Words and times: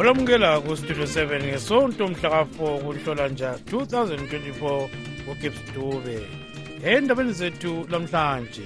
olamukela 0.00 0.60
kustudio 0.60 1.04
7 1.06 1.42
ngesonto 1.44 2.06
mhlaka-4 2.08 2.80
kunhlolanja 2.82 3.52
2024 3.70 4.88
ugibs 5.32 5.60
dube 5.74 6.18
endabeni 6.92 7.32
zethu 7.32 7.86
lamhlanje 7.90 8.64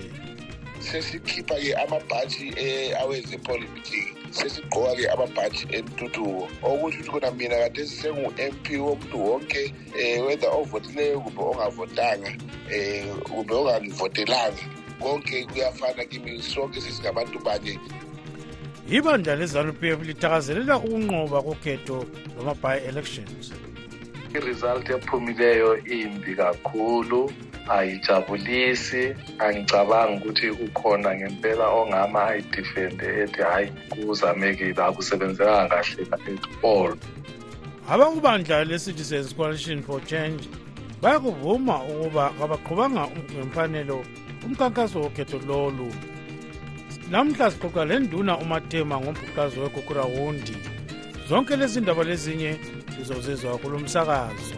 sesikhipha-ke 0.86 1.74
amabhathi 1.84 2.48
um 2.48 2.54
eh, 2.56 3.00
awezepolitiki 3.02 4.00
sesigqoka-ke 4.38 5.06
amabhathi 5.14 5.62
emtutuko 5.78 6.42
okutho 6.42 6.72
ukuthi 6.74 7.10
kona 7.12 7.28
mina 7.38 7.56
kade 7.62 7.82
sisengu-m 7.90 8.54
p 8.62 8.66
womuntu 8.84 9.16
wonke 9.26 9.62
um 9.94 10.00
eh, 10.00 10.18
wether 10.26 10.50
ovotileyo 10.60 11.16
kumbe 11.24 11.42
ongavotanga 11.50 12.30
um 12.78 13.16
kumbe 13.26 13.52
ongangivotelanga 13.58 14.62
konke 15.02 15.36
kuyafana 15.50 16.02
kimi 16.10 16.32
sonke 16.52 16.78
sesingabantu 16.80 17.38
banye 17.44 17.74
ibandla 18.88 19.34
lezanupf 19.40 19.82
lithakazelela 19.82 20.76
ukunqoba 20.76 21.40
kokhetho 21.46 22.04
lwama-bi 22.36 22.76
elections 22.88 23.44
irisulti 24.36 24.90
ephumileyo 24.98 25.70
imbi 25.98 26.32
kakhulu 26.36 27.20
ayijabulisi 27.76 29.02
angicabangi 29.40 30.14
ukuthi 30.20 30.48
ukhona 30.66 31.10
ngempela 31.16 31.66
ongama 31.80 32.20
ayidifende 32.30 33.06
ethi 33.22 33.40
hhayi 33.48 33.68
kuzamekile 33.90 34.82
akusebenzeka 34.82 35.68
kahle 35.72 36.02
at 36.16 36.44
all 36.62 36.92
abakubandla 37.92 38.64
le-citizens 38.68 39.32
coalition 39.36 39.80
for 39.82 40.00
change 40.04 40.42
bayakuvuma 41.02 41.76
ukuba 41.90 42.24
kabaqhubanga 42.38 43.02
ngemfanelo 43.32 43.98
umkhankaso 44.46 44.96
wokhetho 45.04 45.38
lolu 45.48 45.88
namhla 47.10 47.50
sixoxa 47.50 47.84
le 47.88 47.96
nduna 48.00 48.38
umatema 48.38 48.96
ngombhuqazi 49.00 49.60
wegukurawundi 49.60 50.54
zonke 51.28 51.56
lezi 51.56 51.80
ndaba 51.80 52.02
lezinye 52.04 52.52
zizozizwa 52.96 53.58
kulo 53.58 53.78
msakazo 53.78 54.56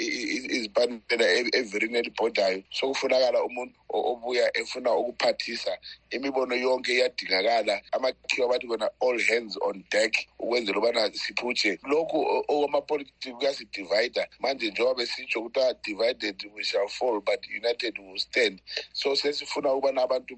izipanela 0.58 1.26
e-, 1.38 1.50
everini 1.60 1.96
elibhodayo 2.02 2.64
sokufunakala 2.78 3.44
umuntu 3.48 3.74
obuya 3.90 4.58
efuna 4.58 4.94
ukuphathisa 4.96 5.78
imibono 6.12 6.56
yonke 6.56 6.94
iyadingakala 6.94 7.82
amakhiwa 7.92 8.48
bathi 8.50 8.68
kona 8.68 8.90
all 9.02 9.20
hands 9.28 9.58
on 9.62 9.84
deck 9.92 10.14
ukwenzela 10.40 10.78
ubana 10.80 11.04
siphuje 11.14 11.78
lokhu 11.88 12.18
okwamapolitiki 12.50 13.30
kuyasidivida 13.36 14.28
manje 14.40 14.72
njengoba 14.72 14.98
besitsho 15.00 15.40
ukuthi 15.40 15.62
ah, 15.62 15.74
divided 15.86 16.36
we 16.56 16.64
shall 16.64 16.88
fall 16.88 17.22
but 17.22 17.40
united 17.48 17.98
will 18.00 18.18
stand 18.20 18.60
so 18.94 19.16
sesifuna 19.16 19.74
ukubana 19.74 20.02
abantu 20.06 20.34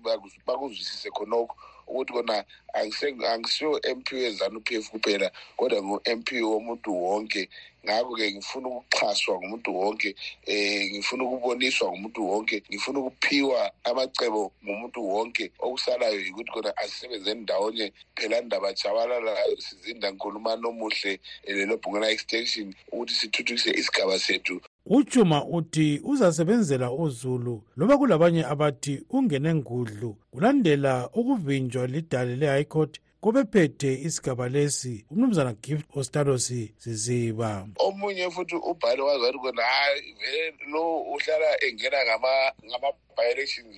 bakuzwisise 0.47 1.07
khonokho 1.15 1.55
ukuthi 1.87 2.11
kona 2.13 2.35
angisiyo 2.73 3.79
m 3.85 3.97
p 4.03 4.07
wezanu 4.15 4.59
p 4.61 4.67
f 4.79 4.85
kuphela 4.91 5.31
kodwa 5.55 5.79
ngu-m 5.83 6.19
p 6.27 6.41
womuntu 6.43 6.89
wonke 7.03 7.47
ngakho-ke 7.87 8.25
ngifuna 8.35 8.67
ukuxhaswa 8.67 9.33
ngumuntu 9.39 9.71
wonke 9.79 10.09
um 10.47 10.87
ngifuna 10.91 11.23
ukuboniswa 11.23 11.87
ngumuntu 11.91 12.21
wonke 12.29 12.57
ngifuna 12.69 12.99
ukuphiwa 12.99 13.61
amacebo 13.83 14.41
ngumuntu 14.63 14.99
wonke 15.11 15.45
okusalayo 15.63 16.19
yikuthi 16.19 16.51
khona 16.53 16.71
asisebenzeni 16.83 17.41
ndawonye 17.41 17.93
phela 18.15 18.41
ndaba 18.41 18.73
jabalala 18.73 19.33
sizinda 19.63 20.11
nkulumani 20.11 20.63
omuhle 20.67 21.11
eh, 21.47 21.55
lelo 21.55 21.75
bhungana 21.81 22.07
extension 22.11 22.67
ukuthi 22.91 23.13
sithuthukise 23.13 23.71
isigaba 23.79 24.19
sethu 24.19 24.61
ujuma 24.85 25.45
uthi 25.45 26.01
uzasebenzela 26.03 26.91
uzulu 26.91 27.63
loba 27.77 27.97
kulabanye 27.97 28.43
abathi 28.45 29.03
ungene 29.09 29.53
ngudlu 29.53 30.11
kulandela 30.31 31.09
ukuvinjwa 31.13 31.87
lidale 31.87 32.35
le-high 32.35 32.63
court 32.67 32.99
kobephethe 33.21 33.91
isigaba 34.07 34.47
lesi 34.55 34.93
umnumzana 35.11 35.53
gift 35.63 35.85
ostados 35.99 36.45
ziziba 36.85 37.49
omunye 37.85 38.25
futhi 38.35 38.55
ubhale 38.69 39.01
wazathi 39.07 39.37
kona 39.43 39.63
hayi 39.71 40.09
vele 40.19 40.43
lo 40.71 40.83
uhlala 41.13 41.49
engena 41.67 41.97
ngama-violations 42.07 43.75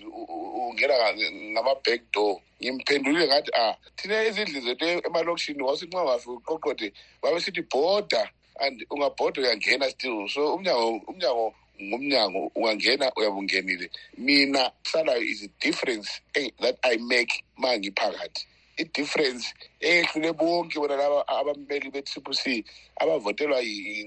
ungena 0.70 0.96
ngama-back 1.54 2.02
door 2.14 2.36
ngimphendulile 2.64 3.26
ngathi 3.30 3.52
a 3.54 3.62
ah, 3.64 3.76
thina 3.98 4.18
izindlu 4.30 4.60
zethu 4.66 4.86
emalokishini 5.08 5.62
wasinxa 5.68 6.00
ngafika 6.06 6.32
uqoqode 6.38 6.88
babesithi 7.22 7.62
bhoda 7.72 8.22
and 8.64 8.78
ungabhoda 8.94 9.38
uyangena 9.42 9.86
still 9.94 10.18
so 10.28 10.42
umnyango 10.56 10.90
umnyango 11.12 11.46
ngumnyango 11.86 12.42
ungangena 12.60 13.06
uyabe 13.18 13.38
ungenile 13.42 13.86
mina 14.18 14.64
salayo 14.92 15.24
is 15.32 15.42
a 15.44 15.48
difference 15.66 16.10
eh, 16.34 16.52
that 16.62 16.76
i 16.84 16.98
make 16.98 17.34
ma 17.58 17.70
ngiphakathi 17.80 18.44
difference 18.88 19.54
eyehlule 19.82 20.32
bonke 20.40 20.80
bona 20.80 20.96
laba 21.00 21.24
abameli 21.28 21.92
be-triple 21.94 22.34
c 22.36 22.64
abavotelwa 23.02 23.60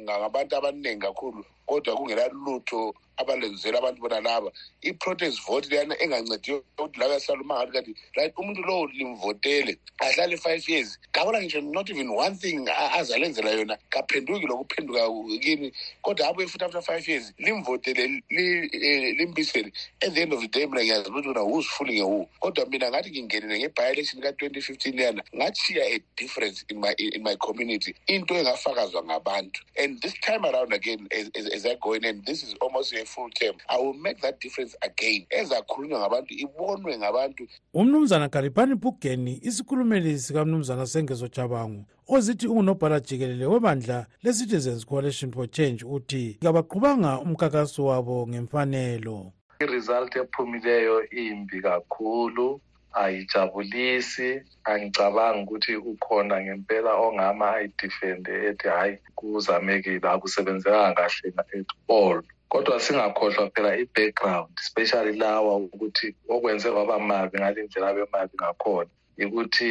ngabantu 0.05 0.55
abaningi 0.59 1.01
kakhulu 1.03 1.45
kodwa 1.67 1.97
kungelalutho 1.97 2.95
abalenzela 3.17 3.79
abantu 3.81 4.01
bona 4.05 4.21
laba 4.21 4.53
i-protest 4.83 5.41
vote 5.47 5.69
leyana 5.71 5.95
engancediyo 6.03 6.63
ukuthi 6.79 7.01
lawo 7.01 7.13
yasaluma 7.13 7.55
ngathi 7.67 7.73
kanti 7.73 8.01
right 8.17 8.35
umuntu 8.39 8.61
lowo 8.63 8.87
limvotele 8.87 9.79
ahlale 9.99 10.37
five 10.37 10.61
years 10.69 10.99
kabona 11.13 11.41
ngisho 11.41 11.61
not 11.61 11.89
even 11.91 12.11
one 12.13 12.35
thing 12.37 12.69
azalenzela 12.99 13.51
yona 13.51 13.77
kaphenduki 13.91 14.47
lokuphenduka 14.47 15.09
kini 15.41 15.73
kodwa 16.05 16.29
abuye 16.29 16.49
futhi 16.49 16.65
after 16.65 16.83
five 16.83 17.07
years 17.09 17.33
limvotele 17.39 18.23
eh, 18.29 19.17
limbisele 19.19 19.73
at 20.07 20.13
the 20.13 20.21
end 20.23 20.33
of 20.35 20.41
the 20.41 20.49
day 20.49 20.67
mina 20.67 20.85
ngiyazi 20.85 21.09
ukuthi 21.11 21.39
who's 21.41 21.67
fooling 21.69 22.03
who 22.05 22.27
kodwa 22.41 22.67
mina 22.69 22.91
ngathi 22.91 23.11
ngingenele 23.13 23.59
nge-by-election 23.59 24.21
ka-twenty 24.23 24.61
fifteen 24.61 24.99
yana 24.99 25.23
ngathi 25.37 25.62
see 25.65 25.79
a 25.81 25.99
difference 26.17 26.65
in 26.69 26.81
my 26.81 26.95
in 26.99 27.23
my 27.23 27.37
community 27.41 27.95
into 28.09 28.35
engafakazwa 28.35 29.03
ngabantu 29.05 29.63
and 29.85 30.01
this 30.01 30.15
time 30.21 30.45
around 30.49 30.73
again 30.73 31.09
as, 31.13 31.47
as 31.57 31.67
i 31.67 31.75
go 31.77 31.95
in 31.97 32.05
and 32.05 32.25
this 32.25 32.43
is 32.43 32.55
almost 32.61 32.95
a 32.95 33.05
full 33.05 33.31
term 33.31 33.55
i 33.69 33.77
will 33.83 33.95
make 33.95 34.21
that 34.21 34.41
difference 34.41 34.77
again 34.81 35.27
ezakhulunywa 35.31 36.01
ngabantu 36.01 36.35
ibonwe 36.35 36.99
ngabantu 36.99 37.47
umnumzana 37.75 38.29
galipani 38.29 38.75
bugeni 38.75 39.41
isikhulumeli 39.43 40.19
sikamnumzana 40.19 40.87
sengezo 40.87 41.29
jabangu 41.29 41.85
ozithi 42.09 42.47
ungunobhala 42.49 43.01
jikelele 43.01 43.47
webandla 43.47 44.07
le-citizens 44.23 44.87
coalition 44.87 45.33
for 45.33 45.51
change 45.51 45.85
uthi 45.85 46.39
kabaqhubanga 46.43 47.19
umkakaso 47.21 47.85
wabo 47.85 48.29
ngemfanelo 48.29 49.33
irisulti 49.61 50.19
ephumileyo 50.19 51.11
imbi 51.11 51.63
kakhulu 51.63 52.61
ayijabulisi 53.05 54.31
angicabangi 54.71 55.41
ukuthi 55.45 55.73
ukhona 55.93 56.37
ngempela 56.45 56.93
ongama 57.07 57.45
ayidifende 57.57 58.33
ethi 58.49 58.69
hhayi 58.77 58.95
kuzamekile 59.19 60.09
akusebenzekanga 60.15 60.93
kahle 60.99 61.29
at 61.41 61.69
all 62.01 62.19
kodwa 62.53 62.77
singakhohlwa 62.85 63.45
phela 63.55 63.71
i-background 63.83 64.51
especially 64.65 65.13
lawa 65.23 65.53
ukuthi 65.67 66.09
okwenze 66.35 66.69
kwaba 66.75 66.97
mabi 67.11 67.35
ngale 67.41 67.61
ndlela 67.67 67.87
abemabi 67.91 68.35
ngakhona 68.39 68.91
ikuthi 69.25 69.69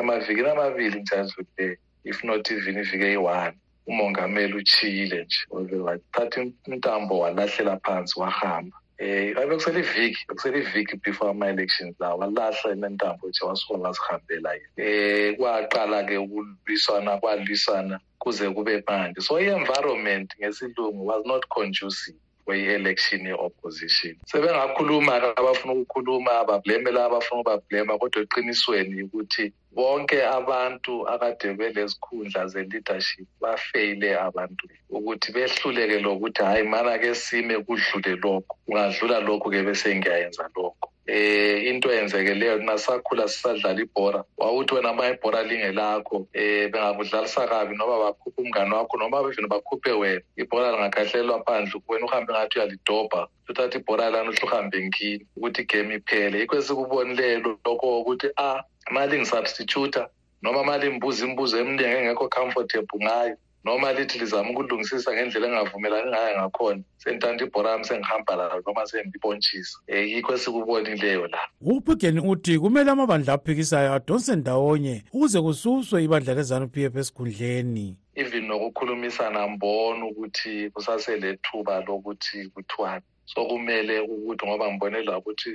emavikini 0.00 0.48
amabili 0.54 0.98
njeazukileyo 1.02 1.76
if 2.10 2.18
not 2.28 2.44
even 2.56 2.74
ivike 2.82 3.08
yi-one 3.14 3.54
umongameli 3.90 4.52
utshiyile 4.60 5.18
nje 5.24 5.40
ozewathatha 5.56 6.38
umntambo 6.66 7.12
walahlela 7.22 7.74
phansi 7.84 8.14
wahamba 8.22 8.76
Eh, 9.04 9.30
bekuseliiviki 9.48 10.20
bekuseliiviki 10.28 10.94
before 11.04 11.30
ama-elections 11.30 11.94
lawo 12.00 12.14
walahla 12.20 12.68
inentambo 12.76 13.24
nje 13.28 13.42
wasuka 13.48 13.74
wasihambela 13.84 14.50
yena 14.54 14.90
um 15.30 15.36
kwaqala 15.40 15.98
ke 16.08 16.14
ukulwisana 16.24 17.10
kwalwisana 17.20 17.96
kuze 18.22 18.46
kube 18.56 18.74
manje 18.86 19.20
so 19.26 19.32
i-environment 19.40 20.28
ngesilungu 20.40 21.02
was 21.10 21.22
not 21.30 21.42
conducive 21.54 22.18
kwe-election 22.48 23.22
ye-opposition 23.30 24.14
sebengakhuluma-ke 24.30 25.28
abafuna 25.40 25.72
ukukhuluma 25.76 26.32
bableme 26.48 26.90
la 26.94 27.00
abafuna 27.08 27.36
ukubableme 27.40 27.92
kodwa 28.00 28.18
eqinisweni 28.24 28.94
ukuthi 29.06 29.44
bonke 29.76 30.18
abantu 30.38 30.92
akade 31.12 31.48
belezikhundla 31.58 32.40
ze-leadership 32.52 33.28
bafeyile 33.42 34.10
abantu 34.28 34.62
ukuthi 34.96 35.28
behluleke 35.36 35.96
lokuthi 36.06 36.42
hhayi 36.48 36.64
mana-ke 36.72 37.10
sime 37.24 37.54
kudlule 37.66 38.12
lokho 38.24 38.52
kungadlula 38.64 39.16
lokhu-ke 39.28 39.60
besengiyayenza 39.68 40.44
lokho 40.56 40.86
eh 41.08 41.64
into 41.70 41.88
yenzeke 41.90 42.34
leyo 42.36 42.56
nasakhula 42.62 43.28
sisadlala 43.28 43.80
ibhora 43.80 44.20
wawuthi 44.38 44.74
wena 44.74 44.92
uma 44.92 45.08
ibhora 45.08 45.40
lingelakho 45.42 46.26
eh 46.36 46.68
bengakudlalisa 46.70 47.48
kabi 47.48 47.72
noba 47.76 47.98
bakhuphe 48.12 48.36
umngane 48.44 48.74
wakho 48.76 48.96
noba 49.00 49.22
bevena 49.24 49.48
bakhuphe 49.48 49.92
wena 49.96 50.20
ibhora 50.36 50.68
lingakhahlelelwa 50.70 51.40
phandle 51.48 51.80
wena 51.88 52.04
uhambe 52.06 52.30
ngathi 52.32 52.56
uyalidobha 52.60 53.22
uthatha 53.48 53.78
ibhora 53.80 54.10
lani 54.12 54.36
uhambe 54.44 54.76
ngini 54.86 55.24
ukuthi 55.36 55.62
game 55.64 55.94
iphele 55.96 56.40
yikho 56.44 56.56
esikubonileyo 56.60 57.56
lokho 57.64 57.88
ukuthi 58.04 58.26
a 58.36 58.44
ah, 58.48 58.60
malingisubstituta 58.92 60.08
noma 60.44 60.60
malingibuza 60.64 61.24
imibuzo 61.24 61.56
eminingi 61.58 61.84
engekho 61.88 62.28
comfortable 62.28 63.00
ngayo 63.02 63.36
noma 63.68 63.92
lithi 63.92 64.18
lizama 64.18 64.50
ukulungisisa 64.50 65.12
ngendlela 65.12 65.46
engavumelani 65.46 66.10
ngayo 66.10 66.36
ngakhona 66.38 66.82
sentanta 67.04 67.44
ibhora 67.44 67.70
yami 67.70 67.84
sengihamba 67.84 68.32
lalo 68.36 68.62
noma 68.66 68.82
sengibontshisa 68.88 69.76
um 69.88 69.94
eh, 69.94 70.10
yikho 70.12 70.34
esikubonileyo 70.34 71.26
la 71.28 71.40
ubigeni 71.60 72.20
uthi 72.20 72.58
kumele 72.58 72.90
amabandla 72.90 73.32
aphikisayo 73.32 73.92
adonse 73.92 74.36
ndawonye 74.36 75.04
ukuze 75.12 75.40
kususwe 75.42 76.04
ibandla 76.04 76.34
lezanup 76.34 76.76
f 76.76 76.96
esikhundleni 76.96 77.96
even 78.14 78.44
nokukhulumisana 78.46 79.48
mbona 79.48 80.06
ukuthi 80.06 80.70
kusaselethuba 80.70 81.84
lokuthi 81.86 82.48
kuthiwani 82.54 83.04
so 83.26 83.44
kumele 83.44 84.00
ukuthi 84.00 84.46
ngoba 84.46 84.70
ngibone 84.72 85.02
la 85.02 85.18
ukuthi 85.18 85.52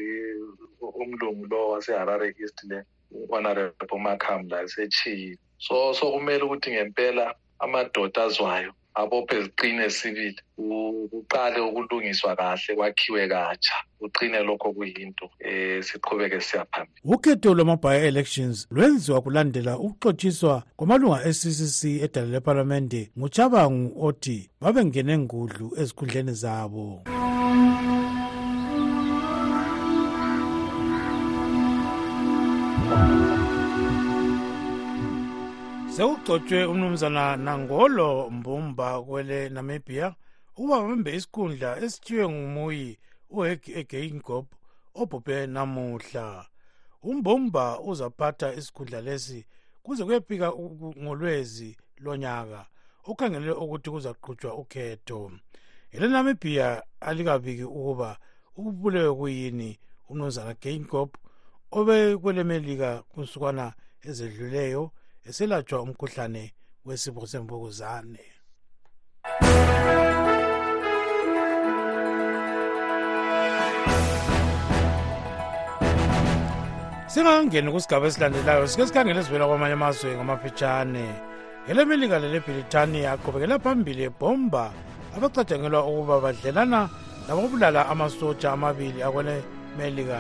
umlungu 0.82 1.46
lo 1.52 1.70
waseharare 1.70 2.36
east 2.40 2.64
le 2.70 2.84
honorable 3.32 3.98
makham 4.00 4.46
la 4.50 4.62
esechiyile 4.62 5.38
so 5.58 5.94
so 5.94 6.12
kumele 6.12 6.44
ukuthi 6.44 6.72
ngempela 6.72 7.34
amadoda 7.64 8.24
azwayo 8.24 8.74
abophe 8.96 9.42
ziqine 9.44 9.90
sibili 9.90 10.36
kuqale 10.56 11.60
ukulungiswa 11.60 12.36
kahle 12.36 12.76
kwakhiwe 12.76 13.28
katsha 13.28 13.74
kuqine 14.00 14.44
lokho 14.44 14.72
kuyinto 14.74 15.26
um 15.42 15.82
siqhubeke 15.82 16.40
siya 16.42 16.66
phambili 16.72 17.02
ukhetho 17.04 17.54
lwamabhaya-elections 17.56 18.68
lwenziwa 18.72 19.22
kulandela 19.22 19.78
ukuxotshiswa 19.80 20.64
kwamalunga 20.78 21.24
e-ccc 21.30 21.80
edala 22.06 22.28
lephalamende 22.32 23.12
nguchabangu 23.18 23.88
othi 24.08 24.40
babengene 24.62 25.18
ngudlu 25.18 25.66
ezikhundleni 25.82 26.34
zabo 26.42 26.86
sekugcotshwe 35.96 36.66
umnumzana 36.66 37.38
nangolo 37.38 38.30
mbumba 38.30 39.02
kwele 39.06 39.40
namibia 39.56 40.08
ukuba 40.50 40.76
bambe 40.82 41.10
isikhundla 41.20 41.70
esithiwe 41.84 42.24
ngumuyi 42.34 42.90
uheg 43.38 43.62
egeingob 43.82 44.46
obhubhe 45.02 45.36
namuhla 45.54 46.26
umbumba 47.10 47.66
uzaphatha 47.90 48.48
isikhundla 48.60 49.00
lesi 49.08 49.40
kuze 49.84 50.02
kuyefika 50.08 50.48
ngolwezi 51.04 51.70
lonyaka 52.04 52.60
ukhangelele 53.10 53.54
ukuthi 53.64 53.90
kuzaqhutshwa 53.94 54.52
ukhetho 54.62 55.20
ele 55.96 56.06
namibia 56.14 56.70
alikabiki 57.08 57.64
ukuba 57.78 58.10
ukubulewe 58.58 59.12
kuyini 59.20 59.70
umnumzana 60.10 60.54
geingob 60.62 61.10
obekwele 61.78 62.42
melika 62.52 62.90
kunsukwana 63.14 63.66
ezedluleyo 64.08 64.84
eselatshwa 65.30 65.82
umkhuhlane 65.82 66.54
wesifo 66.86 67.24
semvukuzane 67.32 68.24
singangeni 77.08 77.72
kusigaba 77.72 78.08
esilandelayo 78.12 78.68
sike 78.68 78.84
sikhangele 78.88 79.24
sivela 79.24 79.48
kwamanye 79.48 79.74
amazwe 79.80 80.10
ngamafitshane 80.16 81.06
ngelemelika 81.66 82.20
lelebhilithani 82.20 83.00
aqhubekela 83.14 83.60
phambili 83.64 84.02
ebhomba 84.12 84.64
abacatshangelwa 85.16 85.82
ukuba 85.90 86.16
badlelana 86.24 86.82
lababulala 87.28 87.82
amasotsha 87.94 88.52
amabili 88.52 89.00
akwele 89.04 89.36
melika 89.80 90.20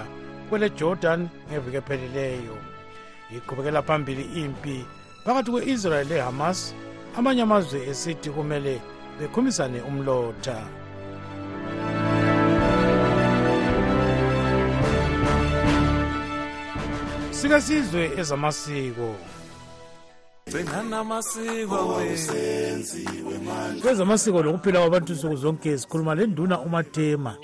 kwele 0.49 0.69
jordan 0.79 1.19
ngeviki 1.51 1.77
ephelileyo 1.81 2.55
iqhubekela 3.31 3.81
phambili 3.81 4.23
impi 4.41 4.85
phakathi 5.25 5.51
kwe-israyeli 5.51 6.09
lehamas 6.13 6.75
amanye 7.17 7.41
amazwe 7.41 7.79
esithi 7.89 8.29
kumele 8.29 8.81
bekhumisane 9.19 9.81
umlotha 9.81 10.61
sike 17.31 17.61
sizwe 17.61 18.11
ezamasiko 18.19 19.15
kwezamasiko 23.81 24.43
lokuphila 24.43 24.79
kwabantu 24.79 25.13
nsuku 25.13 25.35
zonke 25.35 25.77
sikhuluma 25.77 26.15
lenduna 26.15 26.59
umatema 26.59 27.37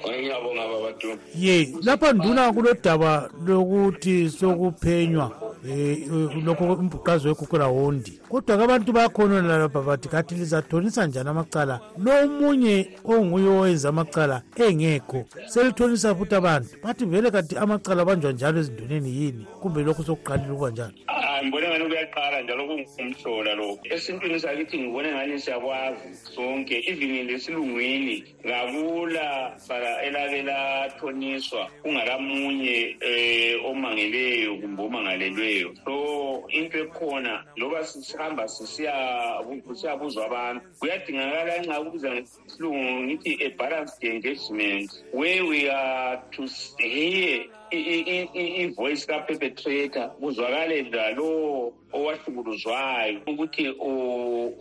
ye 1.36 1.74
lapha 1.82 2.14
nduna 2.14 2.54
kulodaba 2.54 3.30
lokuthi 3.48 4.30
sokuphenywa 4.30 5.49
Eh, 5.68 6.08
lokho 6.46 6.64
umbhuqazi 6.74 7.28
wegugula 7.28 7.66
hondi 7.66 8.12
kodwa 8.30 8.58
ke 8.58 8.64
abantu 8.64 8.92
bayakhona 8.94 9.42
nalapha 9.42 9.82
bathi 9.82 10.08
kathi 10.10 10.36
lizathonisa 10.36 11.08
njani 11.08 11.30
amacala 11.30 11.82
lo 12.00 12.12
omunye 12.24 12.96
onguye 13.04 13.48
owenza 13.50 13.90
amacala 13.90 14.44
engekho 14.56 15.28
selithonisa 15.52 16.16
futhi 16.16 16.36
abantu 16.36 16.80
bathi 16.84 17.06
vele 17.06 17.30
kathi 17.32 17.58
amacala 17.60 18.02
abanjwa 18.04 18.32
njalo 18.32 18.60
ezinduneni 18.60 19.10
yini 19.20 19.46
kumbe 19.60 19.84
lokhu 19.84 20.04
sokuqalile 20.04 20.52
ukuba 20.54 20.72
njani 20.72 20.98
ngibone 21.44 21.68
ngani 21.70 21.86
kuyaqala 21.90 22.38
njalo 22.42 22.64
kungumhlola 22.68 23.52
lo 23.60 23.68
esintwini 23.96 24.38
sakithi 24.44 24.76
ngibone 24.82 25.10
ngani 25.16 25.36
siyakwazi 25.44 26.10
sonke 26.34 26.76
even 26.90 27.14
lesilungwini 27.30 28.18
ngakula 28.48 29.28
sala 29.66 29.92
elake 30.08 30.42
lathoniswa 30.50 31.64
kungakamunye 31.82 32.78
um 32.96 33.08
eh, 33.08 33.56
omangeleyo 33.70 34.52
kumbe 34.60 34.82
omangalelweyo 34.88 35.70
so 35.86 35.98
into 36.58 36.78
ekhona 36.86 37.34
loba 37.60 37.80
sihamba 37.90 38.44
siyabuzwa 39.76 40.22
abantu 40.30 40.62
kuyadingakala 40.80 41.54
nxa 41.64 41.76
kubiza 41.84 42.08
silungu 42.52 42.88
ngithi 43.06 43.32
a-balance 43.48 43.94
engagement 44.12 44.90
where 45.20 45.42
we 45.52 45.62
are 45.90 46.16
to 46.34 46.42
hear 46.84 47.42
ivoici 47.72 49.08
kaperpetrator 49.08 50.10
kuzwakale 50.20 50.82
njalo 50.84 51.74
owahlukuluzwayo 51.94 53.20
ukuthi 53.28 53.70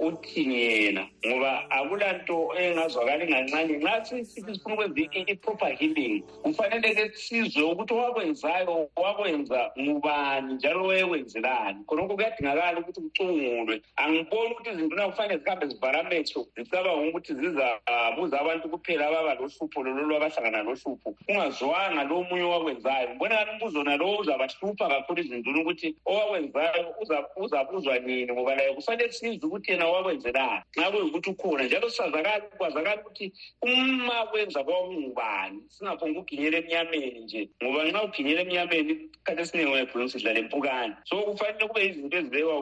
uthini 0.07 0.63
yena 0.63 1.05
ngoba 1.27 1.71
akula 1.77 2.09
nto 2.13 2.39
engazwakali 2.65 3.25
ngancane 3.29 3.73
nxa 3.77 4.05
sithi 4.25 4.55
sifuna 4.55 4.75
ukwenza 4.75 5.19
i-proper 5.33 5.73
healing 5.81 6.23
kufaneleke 6.43 7.05
sizwe 7.15 7.63
ukuthi 7.63 7.93
owakwenzayo 7.95 8.91
wakwenza 8.97 9.61
ngubani 9.83 10.55
njalo 10.55 10.85
wayekwenzelani 10.87 11.79
khonokho 11.89 12.15
kuyadingakala 12.15 12.79
ukuthi 12.81 13.01
kucungulwe 13.01 13.83
angiboni 13.97 14.53
ukuthi 14.53 14.71
izintona 14.71 15.09
kufanele 15.09 15.41
zihambe 15.45 15.67
zivarametho 15.67 16.41
zicabanga 16.57 17.09
ukuthi 17.09 17.33
zizabuza 17.41 18.35
abantu 18.41 18.67
kuphela 18.73 19.05
ababa 19.09 19.35
lohlupho 19.35 19.83
lololu 19.83 20.13
abahlangana 20.17 20.63
lohlupho 20.63 21.15
ungazwanga 21.29 22.03
lo 22.09 22.17
munye 22.31 22.43
owakwenzayo 22.49 22.98
mwari 22.99 23.19
gona 23.19 23.41
anombuzona 23.41 23.97
lo 23.97 24.19
uzaba 24.19 24.47
hlupha 24.61 24.89
kakhulu 24.89 25.21
izinduni 25.23 25.61
ukuthi 25.61 25.95
owakwenzayo 26.05 26.95
uzabuzwa 27.37 27.99
nini 27.99 28.33
ngoba 28.33 28.55
laye 28.57 28.75
kufanele 28.75 29.13
sizwe 29.13 29.47
ukuthi 29.47 29.71
yena 29.73 29.87
owakwenzelani 29.87 30.63
nxa 30.77 30.91
kuyukuthi 30.91 31.31
ukhona 31.31 31.65
njalo 31.65 31.91
sazakali 31.91 32.43
kwazakali 32.59 33.01
ukuthi 33.01 33.27
uma 33.63 34.27
kwenza 34.27 34.65
kwakungubani 34.65 35.63
singaphonge 35.69 36.19
uginyela 36.19 36.57
emnyameni 36.59 37.21
nje 37.21 37.43
ngoba 37.63 37.81
nxa 37.87 38.01
uginyela 38.09 38.41
emnyameni 38.45 38.95
khathi 39.23 39.43
esiningi 39.43 39.75
ayagcina 39.77 40.09
sidlala 40.13 40.39
empukane 40.43 40.95
so 41.05 41.17
kufanele 41.23 41.69
kube 41.69 41.87
izinto 41.87 42.17
ezibekwa 42.19 42.57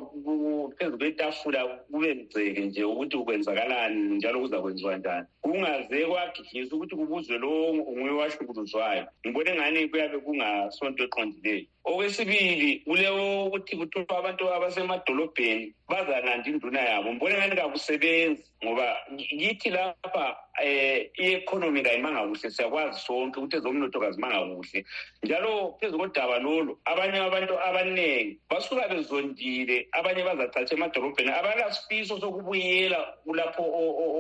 phezu 0.79 0.99
kwetafula 0.99 1.61
kube 1.67 2.15
mgceke 2.15 2.61
nje 2.61 2.85
ukuthi 2.85 3.17
ukwenzakalani 3.17 4.15
njalo 4.19 4.39
kuzakwenziwa 4.41 4.97
njani 4.97 5.27
kungaze 5.41 6.07
kwagidlisa 6.07 6.77
ukuthi 6.77 6.95
kubuzwe 6.97 7.39
lowo 7.39 7.75
nguye 7.75 8.11
owahlukuluzwayo 8.11 9.07
ngibone 9.27 9.51
ngani 9.55 9.89
kuyabe 9.89 10.19
kungasonto 10.27 11.01
eqondileyo 11.07 11.61
okwesibili 11.89 12.71
kuleyo 12.87 13.15
ukuthi 13.47 13.73
kuthiwa 13.81 14.15
abantu 14.21 14.43
abasemadolobheni 14.57 15.67
vazana 15.89 16.37
ndinduna 16.37 16.81
yavo 16.81 17.13
mbona 17.13 17.37
vandingakusebenzi 17.37 18.45
ngoba 18.65 18.97
yithi 19.31 19.71
lapha 19.71 20.27
um 20.57 20.65
eh, 20.69 21.11
i-ekonomi 21.19 21.83
kayimanga 21.83 22.21
kuhle 22.25 22.49
siyakwazi 22.51 23.01
sonke 23.05 23.37
ukuthi 23.41 23.57
ezomnotho 23.61 24.01
kazimanga 24.01 24.41
kuhle 24.41 24.85
njalo 25.23 25.77
phezu 25.81 25.99
kodaba 25.99 26.39
lolu 26.39 26.79
abanye 26.85 27.19
abantu 27.21 27.61
abaningi 27.61 28.39
basuka 28.51 28.89
bezondile 28.89 29.89
abanye 29.93 30.25
bazachatha 30.25 30.73
emadolobheni 30.75 31.29
abangasifiso 31.31 32.17
sokubuyela 32.21 32.99
kulapho 33.25 33.63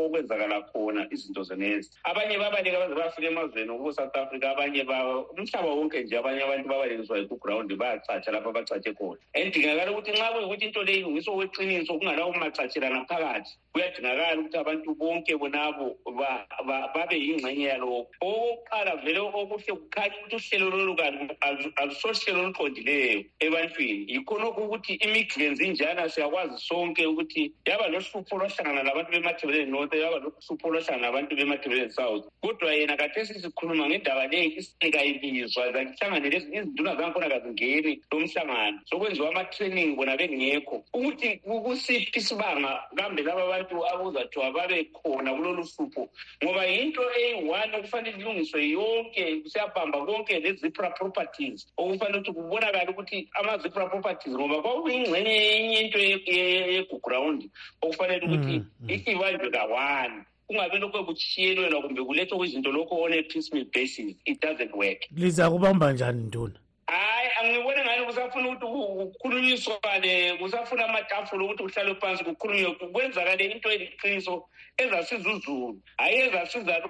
okwenzakala 0.06 0.62
khona 0.70 1.06
izinto 1.10 1.40
zenezi 1.42 1.90
abanye 2.04 2.36
babaleka 2.38 2.78
baze 2.84 2.94
bafika 2.94 3.26
emazweni 3.32 3.70
okusouth 3.72 4.12
africa 4.16 4.44
abanye 4.52 4.82
umhlaba 4.84 5.68
wonke 5.72 6.02
nje 6.04 6.18
abanye 6.20 6.42
abantu 6.44 6.68
babalekiswa 6.68 7.16
ikugrawundi 7.18 7.72
bayachatha 7.80 8.28
lapho 8.32 8.48
abachathe 8.52 8.92
khona 8.92 9.16
and 9.34 9.48
dingakala 9.52 9.88
ukuthi 9.92 10.10
nxa 10.12 10.28
kuyukuthi 10.36 10.64
into 10.68 10.82
leyilungiswa 10.84 11.32
kweqiniso 11.56 11.92
kungalawo 11.98 12.32
macatshelana 12.40 13.04
phakathi 13.08 13.52
kuyadingakala 13.72 14.32
ukuthi 14.40 14.56
abantu 14.62 14.90
bonke 15.00 15.32
bonabo 15.40 15.86
babe 16.94 17.16
yingxenye 17.16 17.64
yalokho 17.64 18.08
okokuqala 18.28 18.92
vele 19.04 19.18
okuhle 19.18 19.72
kukhathi 19.80 20.16
ukuthi 20.26 20.56
uhlelo 20.56 20.70
lolu 20.76 20.94
kanti 20.96 21.72
alusohlelo 21.80 22.40
oluqondileyo 22.44 23.24
ebantwini 23.44 23.96
yikhonokho 24.12 24.60
ukuthi 24.66 24.92
imiglenz 25.06 25.58
injana 25.60 26.02
siyakwazi 26.12 26.56
sonke 26.68 27.02
ukuthi 27.10 27.42
yaba 27.68 27.86
lohlupho 27.92 28.34
lwahlangana 28.38 28.82
labantu 28.88 29.10
bemathebeleni 29.16 29.70
north 29.74 29.94
yaba 30.02 30.16
lohlupho 30.24 30.66
lwahlangana 30.72 31.06
labantu 31.08 31.32
bemathebeleni 31.40 31.90
south 31.96 32.24
kodwa 32.42 32.70
yena 32.78 32.96
kathesi 32.96 33.34
sikhuluma 33.44 33.84
ngendaba 33.88 34.26
leyi 34.26 34.68
ikayibizwa 34.86 35.62
zakihlanganelezinye 35.72 36.58
izinduna 36.60 36.92
zangkhona 37.00 37.28
kazingeni 37.32 37.92
lo 38.12 38.20
mhlangano 38.20 38.78
sokwenziwa 38.90 39.28
ama-training 39.30 39.90
bona 39.96 40.16
bengekho 40.20 40.76
ukuthi 40.96 41.30
kukusiphi 41.46 42.18
isibanga 42.18 42.74
kambe 42.98 43.22
laba 43.22 43.46
bantu 43.46 43.76
akuzathiwa 43.86 44.50
babe 44.56 44.78
khona 44.98 45.30
kulolu 45.36 45.62
hlupho 45.64 46.02
ngoba 46.44 46.62
yinto 46.74 47.02
eyi-one 47.20 47.72
okufanele 47.78 48.18
ilungiswe 48.18 48.58
yonke 48.74 49.24
kusiyabhamba 49.42 49.98
konke 50.08 50.34
ne-zipra 50.42 50.88
properties 50.98 51.60
okufanele 51.78 52.16
ukuthi 52.18 52.32
kubonakale 52.38 52.90
ukuthi 52.92 53.18
ama-zipra 53.38 53.84
properties 53.90 54.34
ngoba 54.34 54.56
kwakuyingxenye 54.64 55.34
enye 55.54 55.76
into 55.84 55.98
yegugrawund 55.98 57.42
okufanele 57.84 58.22
ukuthi 58.26 58.54
mm, 58.58 58.66
mm. 58.82 58.88
ifibanjwe 58.96 59.46
ka-one 59.54 60.16
kungabe 60.50 60.76
lokho 60.82 60.98
kuthiyelwela 61.08 61.76
kumbe 61.82 62.02
kulethwa 62.02 62.36
kwizinto 62.40 62.70
lokho 62.74 62.94
one-pismil 63.06 63.64
basis 63.74 64.16
it 64.26 64.42
doesn't 64.42 64.74
work 64.74 65.00
liza 65.14 65.46
kubamba 65.50 65.92
njani 65.94 66.22
ntona 66.26 66.58
hayi 66.92 67.30
angibone 67.40 67.84
ngani 67.84 68.04
kusafuna 68.06 68.48
ukuthi 68.48 68.66
kukhulunyiswane 68.66 70.34
kusafuna 70.38 70.82
amatafula 70.88 71.42
ukuthi 71.44 71.62
kuhlale 71.62 71.94
phansi 72.00 72.22
kukhulunywe 72.26 72.70
kwenzakale 72.94 73.44
into 73.50 73.68
eliqiniso 73.74 74.34
ezasiza 74.82 75.28
uzulu 75.34 75.68
hhayi 75.98 76.16
ezasiza 76.26 76.74
lo 76.84 76.88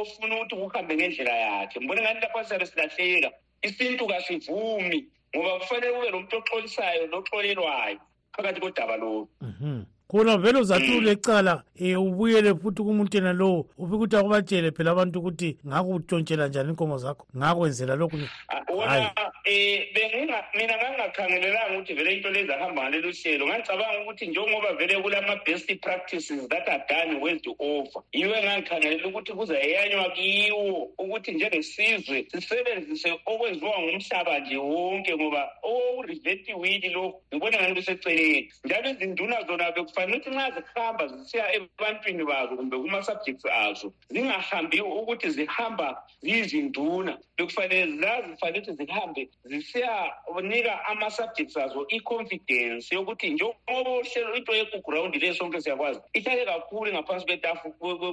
ofuna 0.00 0.34
ukuthi 0.40 0.54
kuhambe 0.56 0.92
ngendlela 0.96 1.34
yakhe 1.44 1.76
ngibone 1.78 2.00
ngani 2.04 2.20
lapha 2.22 2.40
siyabe 2.48 2.66
silahleka 2.70 3.30
isintu 3.66 4.02
kasivumi 4.10 4.98
ngoba 5.34 5.50
kufanele 5.60 5.90
kube 5.94 6.08
nomuntu 6.12 6.34
oxolisayo 6.40 7.04
noxolelwayo 7.12 8.00
phakathi 8.34 8.58
kodaba 8.64 8.94
lolu 9.02 9.28
mhm 9.48 9.78
khona 10.08 10.36
vele 10.36 10.58
uzathi 10.58 10.88
mm. 10.90 10.96
ulecala 10.98 11.62
um 11.80 11.96
ubuyele 11.96 12.54
futhi 12.54 12.82
kumuntu 12.82 13.16
yena 13.16 13.32
lowo 13.32 13.66
ufike 13.78 13.94
ukuthi 13.96 14.16
akubatshele 14.16 14.70
phela 14.70 14.90
abantu 14.90 15.18
ukuthi 15.18 15.58
ngakutshontshela 15.68 16.48
njani 16.48 16.68
iy'nkomo 16.70 16.96
zakho 16.98 17.26
ngakwenzela 17.36 17.94
lokhu 17.96 18.16
ah, 18.48 18.88
hayi 18.88 19.06
um 19.18 20.30
mina 20.56 20.76
ngangakhangelelanga 20.76 21.76
ukuthi 21.78 21.94
vele 21.94 22.14
into 22.14 22.30
lezi 22.30 22.52
ahamba 22.52 22.82
ngalelo 22.82 23.12
hlelo 23.12 23.46
ngangicabanga 23.46 24.00
ukuthi 24.02 24.26
njengoba 24.26 24.72
vele 24.74 25.02
kulama-best 25.02 25.76
practices 25.80 26.48
that 26.48 26.68
are 26.68 26.82
done 26.88 27.20
world 27.22 27.46
over 27.58 28.02
yiwe 28.12 28.42
ngangikhangelela 28.42 29.08
ukuthi 29.08 29.32
kuzeyanywa 29.32 30.10
kiwo 30.10 30.90
ukuthi 30.98 31.32
njengesizwe 31.32 32.26
sisebenzise 32.28 33.14
okwenziwa 33.26 33.74
ngumhlaba 33.80 34.38
nje 34.38 34.56
wonke 34.56 35.16
ngoba 35.16 35.48
okurivetiwili 35.62 36.88
oh, 36.88 36.92
lokhu 37.02 37.22
ngibona 37.32 37.56
ngani 37.58 37.74
luseceleni 37.74 38.48
njalo 38.64 38.90
izinduna 38.90 39.42
zona 39.46 39.72
panoti 39.98 40.28
nxa 40.34 40.46
zihamba 40.56 41.04
zisiya 41.12 41.44
ebantwini 41.56 42.24
bazo 42.30 42.52
kumbe 42.58 42.76
kuma-subjects 42.82 43.44
azo 43.66 43.88
zingahambi 44.14 44.78
ukuthi 44.98 45.28
zihamba 45.36 45.88
ziyizinduna 46.22 47.12
bekufanele 47.36 47.96
zazi 48.02 48.30
fanekuthi 48.40 48.72
zihambe 48.84 49.22
zisiyanika 49.50 50.74
ama-subjects 50.90 51.56
azo 51.64 51.80
i-confidence 51.96 52.86
yokuthi 52.94 53.26
njengoba 53.34 53.90
uhlelo 54.00 54.30
into 54.38 54.52
yegugrawundi 54.58 55.18
le 55.18 55.34
sonke 55.38 55.60
siyakwazi 55.60 56.00
ihlale 56.16 56.44
kakhulu 56.50 56.88
ngaphansi 56.94 57.24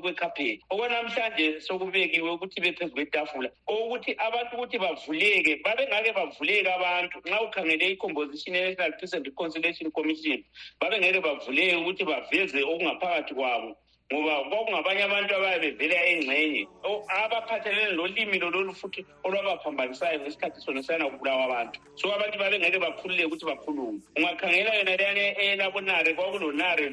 kwekapheni 0.01 0.55
okwanamhlanje 0.69 1.47
sokubekiwe 1.67 2.29
ukuthi 2.35 2.59
bephezu 2.63 2.93
kwetafula 2.97 3.49
okuthi 3.73 4.11
abantu 4.25 4.51
ukuthi 4.57 4.77
bavuleke 4.83 5.53
babengake 5.65 6.11
bavuleke 6.17 6.69
abantu 6.77 7.15
nxa 7.29 7.39
ukhangele 7.45 7.85
i-composition 7.93 8.55
e-national 8.59 8.91
peace 8.99 9.13
and 9.17 9.25
reconciliation 9.29 9.87
commission 9.97 10.37
babengeke 10.81 11.19
bavuleke 11.25 11.74
ukuthi 11.79 12.03
baveze 12.09 12.59
okungaphakathi 12.71 13.31
kwabo 13.37 13.69
ngoba 14.13 14.37
kwakungabanye 14.49 15.01
abantu 15.09 15.31
ababevela 15.35 15.97
engxenye 16.11 16.61
abaphathelene 17.09 17.95
nolimi 17.97 18.37
lololu 18.39 18.71
futhi 18.77 19.01
olwabaphambanisayo 19.25 20.21
ngesikhathi 20.21 20.61
sona 20.61 20.83
siyana 20.85 21.09
kubulawa 21.09 21.41
abantu 21.49 21.79
so 21.97 22.05
abantu 22.13 22.37
babengeke 22.37 22.77
bakhululeke 22.77 23.25
ukuthi 23.25 23.45
bakhulume 23.49 23.99
ungakhangela 24.15 24.71
yona 24.77 24.93
leyana 24.95 25.21
elabonare 25.41 26.13
kwakulo 26.13 26.51
nare 26.53 26.89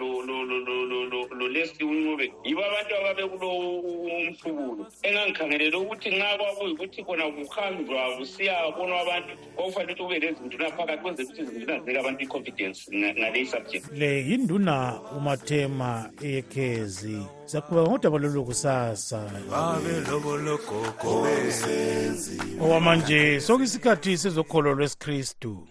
lolesi 1.37 1.85
uncube 1.85 2.33
yibo 2.49 2.63
abantu 2.65 2.93
ababekulo 2.97 3.47
umhlubulo 4.17 4.89
engangikhangelela 5.05 5.77
ukuthi 5.85 6.09
nxa 6.17 6.31
kwakuyukuthi 6.41 7.01
kona 7.05 7.25
kuhanjwa 7.31 8.03
kusiya 8.17 8.73
bonwa 8.75 8.97
abantu 9.05 9.37
kwakufanele 9.55 9.93
ukuthi 9.93 10.01
kube 10.01 10.17
lezinduna 10.19 10.67
phakathi 10.73 11.03
kwenzela 11.05 11.29
ukuthi 11.29 11.43
izinduna 11.45 11.75
zinike 11.81 11.99
abantu 12.01 12.21
i-confidence 12.25 12.79
ngaleyi-subject 12.97 13.85
le 14.01 14.11
yinduna 14.33 14.97
umathema 15.17 16.09
ekhezi 16.23 17.02
umsebenzi 17.03 17.23
sakuba 17.47 17.83
ngodaba 17.83 18.19
lolukusasa 18.19 19.23
owamanje 22.61 23.41
sokuyisikhathi 23.41 24.19
sezokholo 24.19 24.75
lwesikristu 24.75 25.67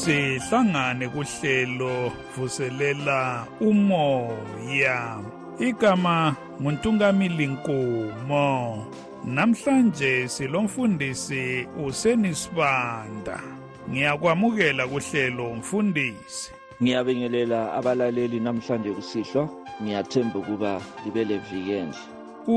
sihlangane 0.00 1.06
kuhlelo 1.14 2.10
vuselela 2.34 3.46
umoya 3.60 5.00
igama 5.60 6.34
nguntungamili 6.62 7.46
nkomo 7.54 8.86
namhlanje 9.24 10.28
silomfundisi 10.28 11.66
usenisibanda 11.86 13.40
ngiyakwamukela 13.90 14.86
kuhlelo 14.92 15.46
mfundisi 15.60 16.44
ngiyabingelela 16.82 17.60
abalaleli 17.78 18.38
namhlanje 18.40 18.90
kusihlwa 18.96 19.44
ngiyathemba 19.82 20.36
ukuba 20.40 20.72
libe 21.04 21.22
leviki 21.30 21.72
enhle 21.80 22.02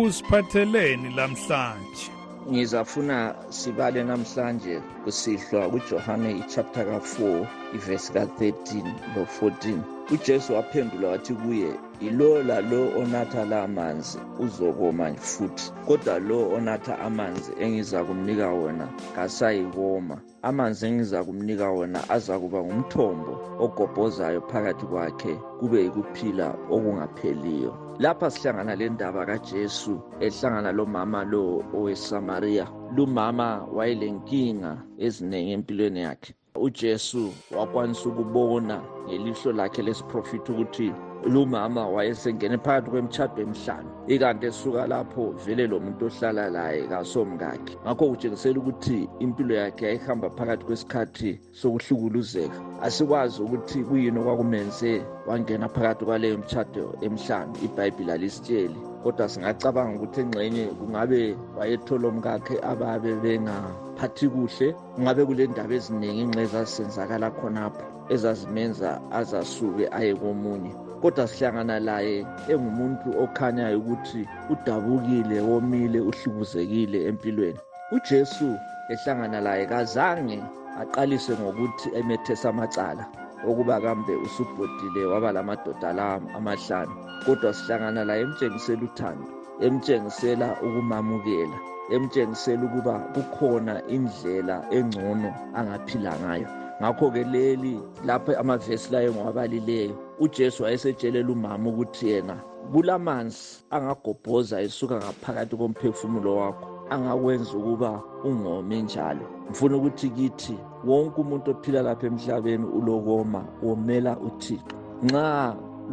usiphatheleni 0.02 1.08
lamhlanje 1.18 2.06
ngizafuna 2.52 3.36
sibale 3.50 4.04
namhlanje 4.04 4.74
kusihlwa 5.04 5.62
kujohane 5.72 6.32
ichapter 6.44 6.84
ka-4 6.90 7.46
ivesi 7.78 8.12
ka-13 8.14 8.84
lo-14 9.16 9.80
ujesu 10.16 10.54
waphendula 10.54 11.08
wathi 11.08 11.34
kuye 11.34 11.72
yilo 12.02 12.44
lalo 12.44 12.92
onatha 13.00 13.46
la 13.46 13.68
manzi 13.68 14.20
uzokoma 14.40 15.14
futhi 15.16 15.72
kodwa 15.88 16.20
lo 16.20 16.50
onatha 16.56 17.00
amanzi 17.00 17.52
engiza 17.60 18.04
kumnika 18.04 18.48
wona 18.50 18.86
kasayikoma 19.16 20.16
amanzi 20.42 20.82
engiza 20.86 21.24
kumnika 21.24 21.66
wona 21.76 22.00
azakuba 22.16 22.60
ngumthombo 22.66 23.32
ogobhozayo 23.64 24.40
phakathi 24.52 24.86
kwakhe 24.92 25.34
kube 25.60 25.80
yikuphila 25.84 26.48
okungapheliyo 26.74 27.72
lapha 28.00 28.30
sihlangana 28.30 28.76
le 28.76 28.90
ndaba 28.90 29.26
kajesu 29.26 29.94
ehlangana 30.26 30.72
lomama 30.78 31.22
lo 31.32 31.42
owesamariya 31.78 32.66
lumama 32.96 33.48
wayelenkinga 33.76 34.72
eziningi 35.06 35.52
empilweni 35.58 36.00
yakhe 36.08 36.32
ujesu 36.68 37.24
wakwanisa 37.58 38.06
ukubona 38.10 38.76
ngelihlo 39.06 39.50
lakhe 39.60 39.82
lesiprofitha 39.86 40.48
ukuthi 40.54 40.88
lumama 41.30 41.88
wayesengene 41.88 42.58
phakathi 42.58 42.90
kwemtshato 42.92 43.42
emihlanu 43.42 43.90
ikanti 44.08 44.46
esuka 44.46 44.88
lapho 44.88 45.26
vele 45.46 45.68
lo 45.68 45.80
muntu 45.80 46.04
ohlala 46.10 46.44
laye 46.56 46.84
kasomkakhe 46.92 47.74
ngakho 47.84 48.04
kutshengisela 48.12 48.58
ukuthi 48.60 48.98
impilo 49.24 49.54
yakhe 49.56 49.84
yayihamba 49.88 50.28
phakathi 50.36 50.64
kwesikhathi 50.68 51.32
sokuhlukuluzeka 51.60 52.58
asikwazi 52.86 53.38
ukuthi 53.42 53.80
kuyini 53.88 54.20
okwakumenze 54.20 54.92
wangena 55.28 55.68
phakathi 55.76 56.04
kwaleyo 56.06 56.36
mtshato 56.44 56.86
emihlanu 57.06 57.54
ibhayibhile 57.66 58.12
alisitsheli 58.14 58.76
kodwa 59.04 59.26
singacabanga 59.32 59.96
ukuthi 59.96 60.20
engxenye 60.28 60.66
kungabe 60.80 61.22
wayethola 61.58 62.06
omkakhe 62.12 62.56
ababe 62.72 63.12
bengaphathi 63.24 64.26
kuhle 64.34 64.68
kungabe 64.96 65.22
kule 65.26 65.44
ndaba 65.48 65.74
eziningi 65.80 66.20
engxe 66.24 66.42
ezazisenzakala 66.44 67.28
khonapho 67.38 67.84
ezazimenza 68.14 68.90
azasuke 69.20 69.86
aye 69.98 70.12
komunye 70.22 70.74
kodwa 71.04 71.28
sihlangana 71.28 71.76
laye 71.88 72.18
engumuntu 72.54 73.08
okhanyayo 73.24 73.78
ukuthi 73.80 74.22
udabukile 74.54 75.38
womile 75.50 76.00
uhlukuzekile 76.10 76.98
empilweni 77.10 77.60
uJesu 77.96 78.50
ehlangana 78.94 79.38
laye 79.48 79.64
kazange 79.74 80.40
aqalise 80.82 81.34
ngokuthi 81.40 81.88
emethesa 82.00 82.48
amacala 82.54 83.04
okuba 83.50 83.76
kambe 83.84 84.14
usubhodile 84.26 85.02
waba 85.12 85.30
lamadoda 85.36 85.90
lami 86.00 86.28
amahlanu 86.38 86.94
kodwa 87.26 87.50
sihlangana 87.58 88.02
la 88.08 88.14
emtshengisela 88.24 88.80
uthando 88.88 89.26
emtshengisela 89.66 90.48
ukumamukela 90.66 91.58
emtshengisela 91.96 92.62
ukuba 92.68 92.94
kukhona 93.14 93.74
indlela 93.96 94.56
engcono 94.78 95.30
angaphila 95.60 96.14
ngayo 96.24 96.48
ngakho-ke 96.82 97.24
leli 97.34 97.76
lapho 98.08 98.32
amavesi 98.42 98.94
layo 98.94 99.12
ngwabalileyo 99.14 99.94
ujesu 100.24 100.64
wayesetshelela 100.64 101.30
umama 101.36 101.70
ukuthi 101.70 102.04
yena 102.12 102.36
kulamanzi 102.72 103.46
angagobhoza 103.76 104.56
esuka 104.68 104.96
ngaphakathi 105.04 105.54
komphefumulo 105.60 106.32
wakho 106.42 106.66
angakwenza 106.94 107.52
ukuba 107.60 107.92
ungome 108.28 108.78
njalo 108.82 109.26
ngifuna 109.48 109.74
ukuthi 109.80 110.08
kithi 110.16 110.56
wonke 110.88 111.18
umuntu 111.22 111.48
ophila 111.54 111.80
lapha 111.88 112.06
emhlabeni 112.10 112.66
ulokoma 112.78 113.42
womela 113.66 114.12
uthixo 114.28 114.76
nxa 115.06 115.26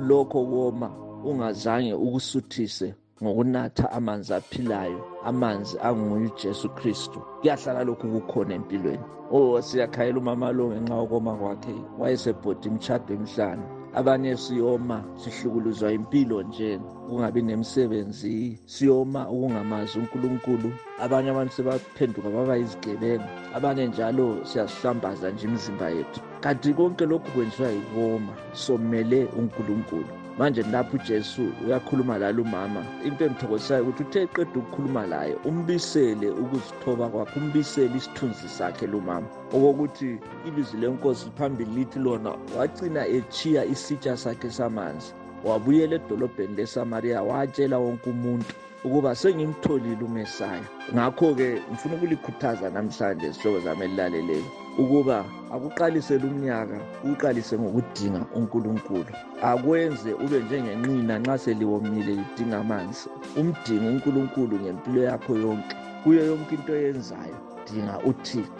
lokho 0.09 0.39
koma 0.51 0.89
ungazange 1.29 1.93
ukusuthise 2.07 2.89
ngokunatha 3.25 3.87
amanzi 3.93 4.35
aphilayo 4.35 5.01
amanzi 5.25 5.77
anguye 5.83 6.27
ujesu 6.33 6.69
kristu 6.79 7.19
kuyahlala 7.41 7.85
lokhu 7.89 8.07
kukhona 8.15 8.53
empilweni 8.59 9.05
o 9.37 9.39
oh, 9.39 9.59
siyakhayela 9.69 10.19
umama 10.23 10.49
lo 10.57 10.65
ngenxa 10.71 10.97
yokoma 11.01 11.33
kwakhe 11.41 11.75
wayesebhodi 12.01 12.65
imishado 12.69 13.13
emhlanu 13.19 13.65
abanye 13.99 14.33
siyoma 14.45 14.99
sihlukuluzwa 15.21 15.89
impilo 15.99 16.37
nje 16.49 16.71
kungabi 17.09 17.41
nemisebenzi 17.49 18.35
siyoma 18.75 19.21
ukungamazi 19.35 19.95
unkulunkulu 20.01 20.69
abanye 21.05 21.29
abantu 21.35 21.53
sebaphenduka 21.59 22.29
baba 22.35 22.55
yizigebenga 22.61 23.27
abanye 23.57 23.83
njalo 23.91 24.27
siyasihlambaza 24.49 25.27
nje 25.31 25.45
imizimba 25.47 25.87
yethu 25.97 26.19
kanti 26.43 26.73
konke 26.79 27.05
lokhu 27.13 27.29
kwenziwa 27.35 27.69
yikoma 27.77 28.33
somele 28.65 29.21
unkulunkulu 29.39 30.13
manje 30.39 30.63
lapho 30.63 30.97
ujesu 30.97 31.53
uyakhuluma 31.67 32.19
lalo 32.19 32.43
umama 32.43 32.83
into 33.05 33.25
engithokozisayo 33.27 33.83
ukuthi 33.83 34.03
uthe 34.03 34.19
eqeda 34.27 34.51
ukukhuluma 34.61 35.07
laye 35.07 35.35
umbisele 35.49 36.29
ukuzithoba 36.31 37.09
kwakhe 37.09 37.41
umbisele 37.41 37.95
isithunzi 37.99 38.49
sakhe 38.49 38.87
lumama 38.87 39.27
okokuthi 39.55 40.19
ilizwi 40.49 40.81
lenkosi 40.81 41.31
phambili 41.39 41.71
lithi 41.75 41.99
lona 41.99 42.33
wagcina 42.59 43.03
echiya 43.17 43.63
isitsha 43.73 44.17
sakhe 44.17 44.51
samanzi 44.51 45.13
wabuyela 45.45 45.95
edolobheni 46.01 46.55
lesamariya 46.57 47.23
watshela 47.23 47.79
wonke 47.79 48.11
umuntu 48.11 48.51
ukuba 48.85 49.15
sengimtholile 49.15 50.03
umesaya 50.05 50.65
ngakho-ke 50.95 51.49
ngifuna 51.71 51.95
ukulikhuthaza 51.95 52.67
namhlanje 52.71 53.27
zihlobo 53.33 53.61
zami 53.61 53.85
elilaleleyo 53.85 54.49
ukuba 54.81 55.21
akuqalisele 55.55 56.25
umnyaka 56.33 56.77
uqalise 57.13 57.55
ngokudinga 57.63 58.21
uNkulunkulu 58.37 59.13
akwenze 59.51 60.11
ube 60.25 60.39
njengenqina 60.45 61.15
nxa 61.23 61.35
seliwomile 61.45 62.13
lidinga 62.21 62.57
amanzi 62.65 63.05
umdinga 63.41 63.87
uNkulunkulu 63.93 64.55
ngempilo 64.63 65.01
yakho 65.09 65.33
yonke 65.45 65.75
kuyo 66.03 66.21
yonke 66.31 66.53
into 66.57 66.71
oyenzayo 66.77 67.37
dinga 67.67 67.95
uThixo 68.11 68.51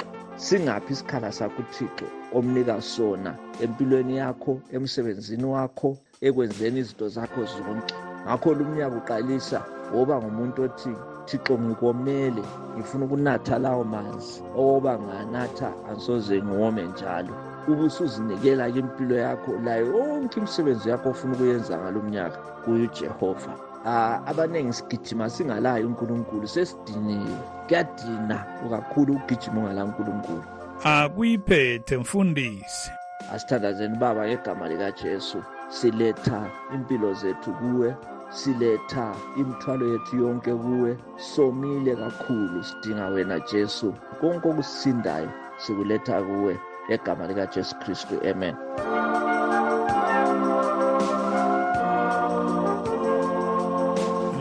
singaphi 0.45 0.91
isikhala 0.95 1.29
sakho 1.39 1.59
uThixo 1.65 2.07
omnika 2.37 2.75
sona 2.95 3.31
empilweni 3.65 4.15
yakho 4.23 4.53
emsebenzini 4.77 5.47
wakho 5.55 5.91
ekwenzeni 6.27 6.77
izinto 6.83 7.07
zakho 7.17 7.41
zonke 7.53 7.95
ngakho 8.25 8.49
lo 8.57 8.63
mnyaka 8.69 8.97
uqalisa 9.01 9.59
woba 9.95 10.15
ngumuntu 10.23 10.59
othini 10.69 11.03
thixo 11.27 11.59
ngikomele 11.59 12.43
ngifuna 12.77 13.05
ukunatha 13.05 13.59
lawo 13.59 13.85
manzi 13.85 14.43
owoba 14.59 14.93
nganatha 15.03 15.69
ansoze 15.91 16.43
ngiwome 16.43 16.83
njalo 16.83 17.33
ubusuzinikela 17.69 18.65
ke 18.73 18.79
impilo 18.79 19.15
yakho 19.17 19.53
layo 19.65 19.87
yonke 19.99 20.35
imisebenzi 20.41 20.89
yakho 20.91 21.09
ofuna 21.11 21.33
ukuyenza 21.35 21.79
ngalo 21.79 21.99
mnyaka 22.03 22.39
kuyo 22.63 22.85
ujehova 22.85 23.55
Uh, 23.81 23.87
ah, 23.87 24.23
abaningi 24.27 24.73
sigijima 24.73 25.31
singalayo 25.31 25.87
unkulunkulu 25.87 26.49
sesidiniwe 26.49 27.35
kuyadina 27.67 28.45
ukakhulu 28.67 29.13
ukugijima 29.17 29.61
ungala 29.61 29.85
unkulunkulu 29.85 30.43
akuyiphethe 30.85 31.95
ah, 31.95 31.99
uh, 31.99 32.05
mfundisi 32.05 32.91
asithandazeni 33.33 33.99
baba 33.99 34.27
ngegama 34.29 34.69
likajesu 34.69 35.43
siletha 35.71 36.43
impilo 36.75 37.13
zethu 37.15 37.51
kuwe 37.53 37.95
siletha 38.35 39.07
imithwalo 39.37 39.85
yethu 39.93 40.15
yonke 40.23 40.55
kuwe 40.55 40.97
somile 41.17 41.97
kakhulu 41.97 42.65
sidinga 42.65 43.07
wena 43.07 43.41
Jesu 43.41 43.95
konke 44.21 44.49
okusindayo 44.49 45.29
sikuletha 45.59 46.23
kuwe 46.23 46.55
egama 46.89 47.27
lika 47.27 47.47
Jesu 47.47 47.75
Kristu 47.79 48.15
amen 48.31 48.55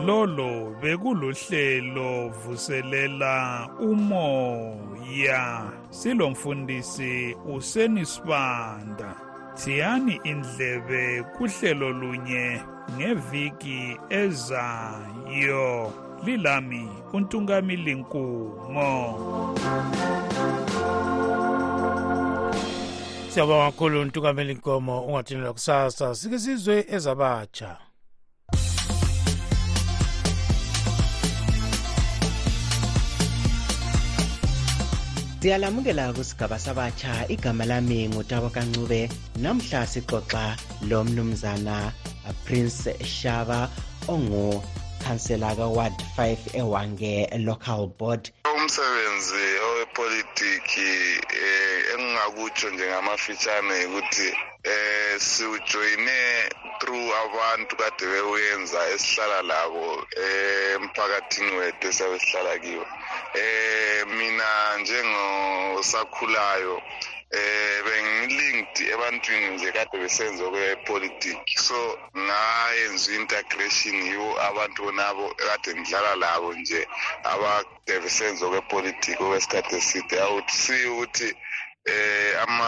lolo 0.06 0.76
bekuluhlelo 0.82 2.30
vuselela 2.30 3.68
umoya 3.80 5.72
silomfundisi 5.90 7.36
usenisibanda 7.56 9.16
thiyani 9.56 10.20
indlebe 10.24 11.24
kuhlelo 11.38 11.90
lunye 11.90 12.60
ngeviki 12.98 13.98
ezayo 14.10 15.94
lilami 16.26 16.90
uNtungamile 17.14 17.94
Nkumo 17.94 18.90
Siyabonga 23.30 23.66
kakhulu 23.72 24.02
uNtungamile 24.02 24.54
Nkomo 24.54 25.02
ungathinela 25.06 25.54
kusasa 25.54 26.16
sike 26.16 26.40
sizwe 26.40 26.86
ezabatsha 26.90 27.78
siyalamukela 35.42 36.14
kusigaba 36.14 36.60
sabatsha 36.60 37.28
igama 37.28 37.66
lami 37.66 38.10
ngutaba 38.10 38.50
kancube 38.50 39.10
namhla 39.42 39.88
sixoxa 39.88 40.58
lo 40.90 41.04
mnumzana 41.04 41.94
prince 42.46 42.90
shaba 43.06 43.70
ongukhansela 44.08 45.56
ka-ward 45.58 45.94
5 46.18 46.38
ewange 46.62 47.14
local 47.48 47.82
board 48.00 48.24
umsebenzi 48.54 49.46
owepolitiki 49.68 50.92
eh 51.44 51.78
engingakutsho 51.94 52.68
njengamafitshane 52.74 53.76
ukuthi 53.88 54.30
eh 54.74 55.14
siwujoyine 55.28 56.20
through 56.82 57.08
abantu 57.26 57.74
kade 57.82 58.04
bewenza 58.12 58.80
esihlala 58.94 59.42
labo 59.50 59.86
eh, 60.22 60.78
emphakathini 60.80 61.52
wethu 61.60 61.84
esabe 61.92 62.16
sihlala 62.24 62.54
kiwo 62.64 62.86
eh 63.44 64.00
mina 64.18 64.48
njengosakhulayo 64.82 66.76
eh 67.38 67.78
bengilinked 67.86 68.78
ebantwini 68.94 69.48
nje 69.54 69.70
kade 69.76 69.96
besenza 70.04 70.42
okwepolitiki 70.50 71.56
so 71.68 71.80
ngayenza 72.26 73.08
i-integration 73.12 73.96
yiwo 74.10 74.32
abantu 74.50 74.78
bonabo 74.86 75.26
kade 75.42 75.70
ngidlala 75.78 76.14
labo 76.24 76.50
nje 76.60 76.82
abakade 77.32 77.94
besenza 78.04 78.42
okwepolitiki 78.46 79.20
okwesikhathi 79.24 79.74
eside 79.80 80.14
awutisiye 80.26 80.86
ukuthi 80.94 81.30
um 81.94 82.60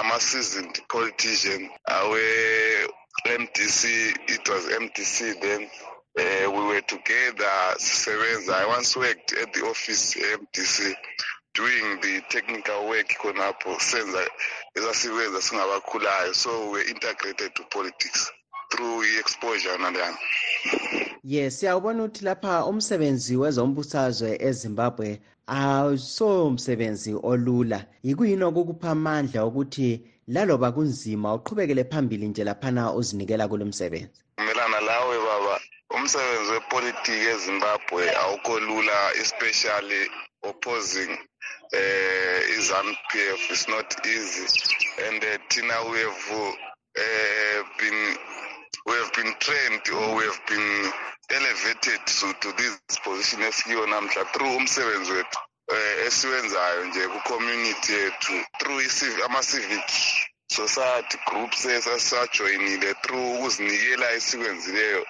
ama-seasoned 0.00 0.74
politician 0.94 1.62
awe-m 1.96 3.42
d 3.54 3.56
c 3.76 3.80
it 4.34 4.44
was 4.52 4.64
m 4.82 4.84
d 4.94 4.96
c 5.14 5.16
then 5.44 5.62
um 6.20 6.48
we 6.56 6.62
were 6.70 6.84
together 6.94 7.54
sisebenza 7.86 8.52
i 8.64 8.70
once 8.76 8.90
worked 9.02 9.28
at 9.42 9.48
the 9.54 9.62
office 9.72 10.02
e-m 10.24 10.40
d 10.54 10.58
c 10.74 10.74
doing 11.58 11.98
the 12.02 12.22
technical 12.30 12.86
work 12.88 13.08
khonapho 13.18 13.80
senza 13.80 14.26
esasiwenza 14.74 15.42
singabakhulayo 15.42 16.32
so 16.34 16.70
we're 16.70 16.88
integrated 16.90 17.52
to 17.54 17.62
politics 17.64 18.30
through 18.70 19.02
i-exposure 19.04 19.68
yonaleyana 19.70 20.16
yes 21.24 21.60
siyawubona 21.60 22.04
ukuthi 22.04 22.24
lapha 22.24 22.64
umsebenzi 22.64 23.36
wezombusazwe 23.36 24.36
ezimbabwe 24.40 25.20
awusomsebenzi 25.46 27.14
olula 27.22 27.84
yikuyini 28.04 28.44
okukupha 28.44 28.90
amandla 28.90 29.44
ukuthi 29.46 30.00
laloba 30.28 30.72
kunzima 30.72 31.34
uqhubekele 31.34 31.84
phambili 31.84 32.28
nje 32.28 32.44
laphana 32.44 32.92
uzinikela 32.92 33.48
kulo 33.48 33.64
msebenzi 33.66 34.10
melana 34.46 34.80
lawe 34.80 35.16
baba 35.28 35.60
umsebenzi 35.90 36.50
wepolitiki 36.52 37.26
ezimbabwe 37.34 38.14
awukho 38.16 38.58
lula 38.60 38.96
especially 39.22 40.10
opposing 40.42 41.18
uh, 41.72 41.76
eh, 41.76 42.40
i-ZANU-PF 42.58 43.50
is 43.50 43.68
not 43.68 44.06
easy 44.06 44.46
and 45.06 45.22
uh, 45.22 45.38
Tina 45.48 45.76
we 45.90 45.98
have 45.98 46.24
uh, 46.30 47.62
been 47.78 48.16
we 48.86 48.92
have 48.94 49.12
been 49.12 49.32
trained 49.38 49.82
or 49.94 50.16
we 50.16 50.24
have 50.24 50.40
been 50.48 50.92
elevated 51.30 52.00
to, 52.06 52.32
to 52.40 52.52
this 52.56 52.78
position 53.04 53.42
esikiyo 53.42 53.86
namhla 53.86 54.24
through 54.32 54.56
umsebenzi 54.56 55.12
wethu 55.12 55.38
um 55.72 55.76
esiwenzayo 56.06 56.84
nje 56.84 57.08
kwicommunity 57.08 57.92
yethu 57.92 58.32
through 58.58 58.82
ama-civic 59.24 59.84
society 60.50 61.18
groups 61.26 61.64
esasisajoyinile 61.64 62.94
through 63.02 63.26
ukuzinikela 63.34 64.10
esikwenzileyo 64.12 65.06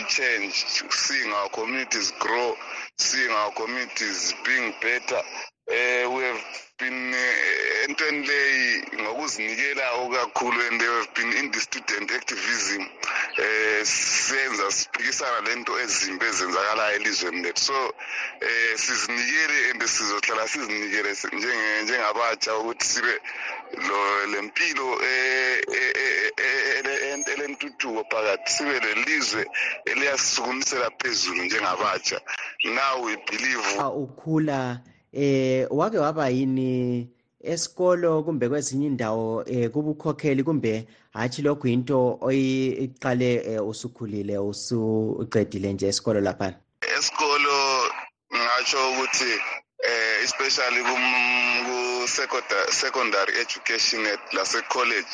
i-change 0.00 0.54
seeing 0.90 1.32
our 1.32 1.50
communities 1.50 2.12
grow 2.18 2.56
seeing 2.98 3.30
our 3.32 3.52
communities 3.54 4.34
being 4.46 4.72
better 4.82 5.24
eh 5.68 6.04
we 6.06 6.22
have 6.24 6.42
been 6.78 7.14
eh, 7.14 7.84
entweni 7.88 8.26
leyi 8.26 8.82
ngokuzinikelayo 9.00 10.08
kakhulu 10.08 10.60
and 10.66 10.80
we 10.82 10.86
have 10.86 11.08
been 11.14 11.32
in 11.38 11.50
the 11.52 11.60
student 11.60 12.10
activism 12.10 12.82
eh 13.38 13.84
senza 13.84 14.70
siphikisana 14.72 15.40
lento 15.40 15.78
ezimbi 15.80 16.24
ezenzakalayo 16.26 16.96
elizweni 16.96 17.42
lethu 17.42 17.64
so 17.64 17.94
eh 18.40 18.76
sizinikele 18.76 19.70
and 19.70 19.82
sizohlala 19.82 20.48
sizinikele 20.48 21.12
njenge 21.32 21.82
njengabatsha 21.82 22.56
ukuthi 22.58 22.84
sibe 22.84 23.20
lo 23.88 24.26
lempilo 24.26 25.00
eh, 25.04 25.64
eh, 25.76 27.18
elentuthuko 27.34 28.04
phakathi 28.10 28.52
sibe 28.52 28.80
lelizwe 28.80 29.46
eliyasisukumisela 29.86 30.90
phezulu 30.98 31.44
njengabatsha 31.44 32.20
now 32.64 33.04
we 33.06 33.16
believe 33.30 33.78
ukhula 33.82 34.80
eh 35.12 35.66
wake 35.70 35.98
waba 35.98 36.28
yini 36.28 37.08
esikolo 37.40 38.22
kumbe 38.22 38.48
kwezinye 38.48 38.86
indawo 38.86 39.44
eh 39.46 39.70
kubukhokheli 39.70 40.42
kumbe 40.42 40.88
hathi 41.12 41.42
lokhu 41.42 41.66
into 41.68 42.18
oyiqale 42.20 43.32
eh, 43.48 43.66
usukhulile 43.66 44.38
usuqedile 44.38 45.72
nje 45.72 45.86
esikolo 45.88 46.20
lapha 46.20 46.54
esikolo 46.96 47.58
ngisho 48.34 48.90
ukuthi 48.90 49.32
eh 49.86 50.24
especially 50.24 50.80
ku 50.80 52.72
secondary 52.72 53.38
education 53.40 54.06
at 54.06 54.32
lase 54.32 54.62
college 54.72 55.12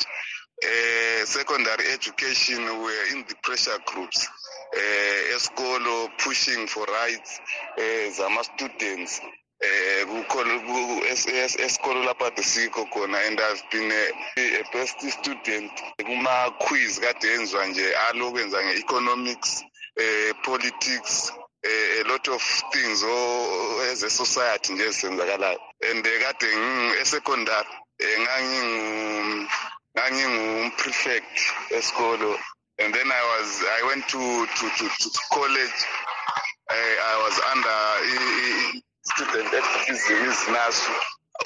eh 0.61 1.25
secondary 1.27 1.85
education 1.91 2.61
were 2.83 3.01
in 3.11 3.25
the 3.27 3.35
pressure 3.43 3.79
groups 3.87 4.29
eh 4.77 5.35
esikolo 5.35 6.09
pushing 6.23 6.67
for 6.67 6.87
rights 6.87 7.41
eh 7.77 8.11
zama 8.13 8.43
students 8.43 9.21
eh 9.67 10.01
kukhona 10.09 10.53
ku 10.67 10.77
SAS 11.21 11.51
esikolo 11.65 11.99
lapha 12.09 12.27
desikho 12.37 12.81
khona 12.93 13.17
and 13.27 13.37
I've 13.47 13.63
been 13.71 13.91
a, 14.03 14.05
a 14.59 14.63
best 14.73 14.97
student 15.15 15.71
kuma 16.05 16.37
quiz 16.63 16.93
kade 17.03 17.27
yenziwa 17.33 17.63
nje 17.69 17.85
alokwenza 18.05 18.57
ngeeconomics 18.65 19.51
eh 20.03 20.29
politics 20.45 21.15
eh, 21.69 21.91
a 22.01 22.03
lot 22.11 22.25
of 22.35 22.41
things 22.73 22.99
o 23.15 23.81
as 23.91 24.01
a 24.03 24.09
society 24.21 24.69
nje 24.73 24.87
senzakalayo 24.99 25.59
and 25.91 26.01
eh, 26.07 26.17
kade 26.23 26.47
ngisecondary 26.57 27.69
eh, 28.05 28.15
ngangingu 28.21 29.51
ngangingu 29.97 30.47
prefect 30.79 31.35
esikolo 31.77 32.31
and 32.81 32.89
then 32.95 33.09
I 33.11 33.23
was 33.31 33.49
I 33.79 33.83
went 33.89 34.05
to 34.13 34.21
to 34.57 34.65
to, 34.77 34.85
to 35.01 35.07
college 35.37 35.79
I, 36.69 36.77
eh, 36.77 36.97
I 37.13 37.17
was 37.25 37.35
under 37.53 37.79
student 39.11 39.47
activism 39.61 40.17
izinasu 40.29 40.91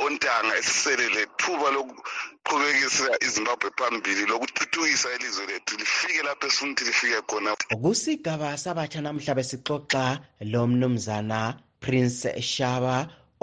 ontanga 0.05 0.53
esisele 0.61 1.05
lethuba 1.15 1.67
lokuqhubekisa 1.75 3.05
izimbabwe 3.27 3.69
phambili 3.77 4.23
lokuthuthukisa 4.31 5.09
ilizwe 5.15 5.45
lethu 5.51 5.73
lifike 5.79 6.19
lapho 6.27 6.45
esifuna 6.49 6.69
ukuthi 6.71 6.85
lifike 6.89 7.19
khona 7.29 7.51
kusigaba 7.83 8.49
sabatsha 8.63 8.99
namhla 9.05 9.31
besixoxa 9.39 10.05
lo 10.51 10.61
mnumzana 10.69 11.39
prince 11.83 12.29
shaba 12.53 12.95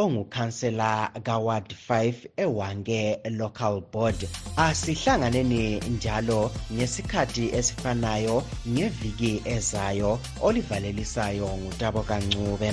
ongukhansela 0.03 0.91
kaward 1.27 1.67
5 1.91 2.15
ewange 2.45 3.01
local 3.41 3.75
board 3.93 4.21
asihlanganeni 4.67 5.63
njalo 5.95 6.41
ngesikhathi 6.75 7.45
esifanayo 7.59 8.37
ngeviki 8.73 9.33
ezayo 9.55 10.13
olivalelisayo 10.47 11.49
ngutabo 11.61 12.01
kancube 12.09 12.71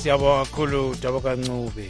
siyabonga 0.00 0.44
kakhulu 0.44 0.94
daba 1.02 1.20
kancube 1.20 1.88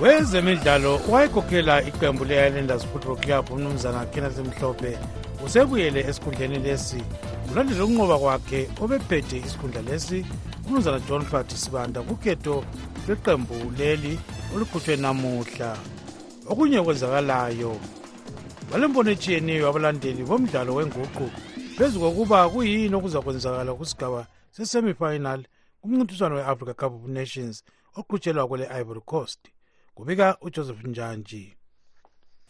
wezemidlalo 0.00 1.00
wayekhokhela 1.10 1.82
iqembu 1.82 2.24
le-islanders 2.24 2.86
football 2.86 3.16
club 3.18 3.44
umnumzana 3.50 4.06
kenasemhlophe 4.14 4.98
usebuyele 5.46 6.00
esikhundleni 6.10 6.58
lesi 6.64 7.00
ngulandela 7.46 7.84
ukunqoba 7.84 8.16
kwakhe 8.22 8.60
obephethe 8.82 9.36
isikhundla 9.46 9.82
lesi 9.90 10.18
umnumzana 10.66 11.00
john 11.08 11.22
fat 11.30 11.48
sibanda 11.60 12.00
kukhetho 12.08 12.56
lweqembu 13.08 13.58
leli 13.78 14.14
olukhuthwe 14.54 14.94
namuhla 15.04 15.70
okunye 16.50 16.76
okwenzakalayo 16.82 17.72
balembono 18.70 19.10
etshiyeneyo 19.10 19.66
abalandeli 19.66 20.22
bomdlalo 20.28 20.70
wenguqu 20.78 21.26
phezu 21.76 21.98
kokuba 22.02 22.46
kuyini 22.54 22.94
okuza 22.94 23.18
kwenzakala 23.24 23.70
kwisigaba 23.78 24.20
sesemifinal 24.54 25.40
kumncintiswano 25.82 26.36
we-africa 26.38 26.74
cup 26.80 26.92
of 26.94 27.04
nations 27.18 27.56
oqhutshelwa 27.98 28.46
kwele-ivory 28.48 29.02
coast 29.12 29.42
kubika 29.96 30.26
ujoseph 30.46 30.84
njanji 30.88 31.42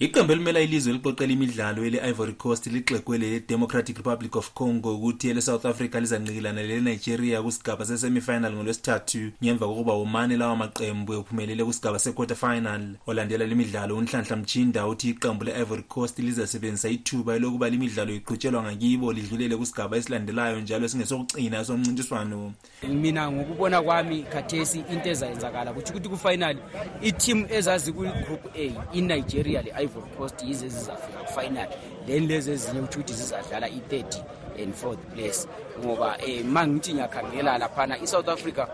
iqembu 0.00 0.32
elimela 0.32 0.60
ilizwe 0.60 0.92
liqoqela 0.92 1.32
imidlalo 1.32 1.84
ele-ivory 1.86 2.32
coast 2.32 2.66
lixegwe 2.66 3.18
le-democratic 3.18 3.96
republic 3.96 4.36
of 4.36 4.50
congo 4.54 4.94
ukuthi 4.96 5.28
ele-south 5.30 5.64
africa 5.66 5.96
lizanqikelana 6.00 6.62
lele-nigeria 6.62 7.42
kusigaba 7.42 7.84
se-semifinal 7.84 8.52
ngolwesithathu 8.52 9.32
ngemva 9.44 9.66
kokuba 9.66 9.94
umane 9.94 10.36
lawa 10.36 10.56
maqembu 10.56 11.12
ephumelele 11.14 11.64
kusigaba 11.64 11.98
se-quarter 11.98 12.36
final 12.36 12.82
olandela 13.06 13.46
lemidlalo 13.46 13.96
unhlanhla 13.96 14.36
mjinda 14.36 14.86
uthi 14.86 15.10
iqembu 15.10 15.44
le-ivory 15.44 15.82
coast 15.82 16.18
lizasebenzisa 16.18 16.88
ithuba 16.88 17.34
elokuba 17.36 17.70
limidlalo 17.70 18.14
iqhutshelwa 18.14 18.62
ngakibo 18.62 19.12
lidlulele 19.12 19.56
kusigaba 19.56 19.96
esilandelayo 19.96 20.60
njalo 20.60 20.88
singesokugcina 20.88 21.64
somncintiswano 21.64 22.52
mina 22.88 23.30
ngokubona 23.30 23.82
kwami 23.82 24.22
khathesi 24.22 24.84
into 24.92 25.08
ezayenzakala 25.08 25.72
kutho 25.72 25.90
ukuthi 25.92 26.08
kufinali 26.08 26.58
i-team 27.02 27.46
ezazi 27.50 27.92
kwi-group 27.92 28.46
a 28.56 28.74
inigeria 28.92 29.62
le 29.62 29.89
favorite 29.94 30.16
post 30.16 30.42
yizo 30.42 30.66
ezizafika 30.66 31.18
kufinal 31.32 31.68
then 32.06 32.26
lezi 32.26 32.50
ezinye 32.50 32.80
kuthi 32.80 32.94
ukuthi 32.98 33.12
zizadlala 33.14 33.68
i-third 33.68 34.14
and 34.62 34.74
fourth 34.74 34.98
place 35.14 35.40
ngoba 35.84 36.18
eh, 36.26 36.44
um 36.44 36.50
ma 36.50 36.66
ngithi 36.66 36.92
ngiyakhangela 36.94 37.58
laphana 37.58 37.98
i-south 37.98 38.28
africa 38.28 38.66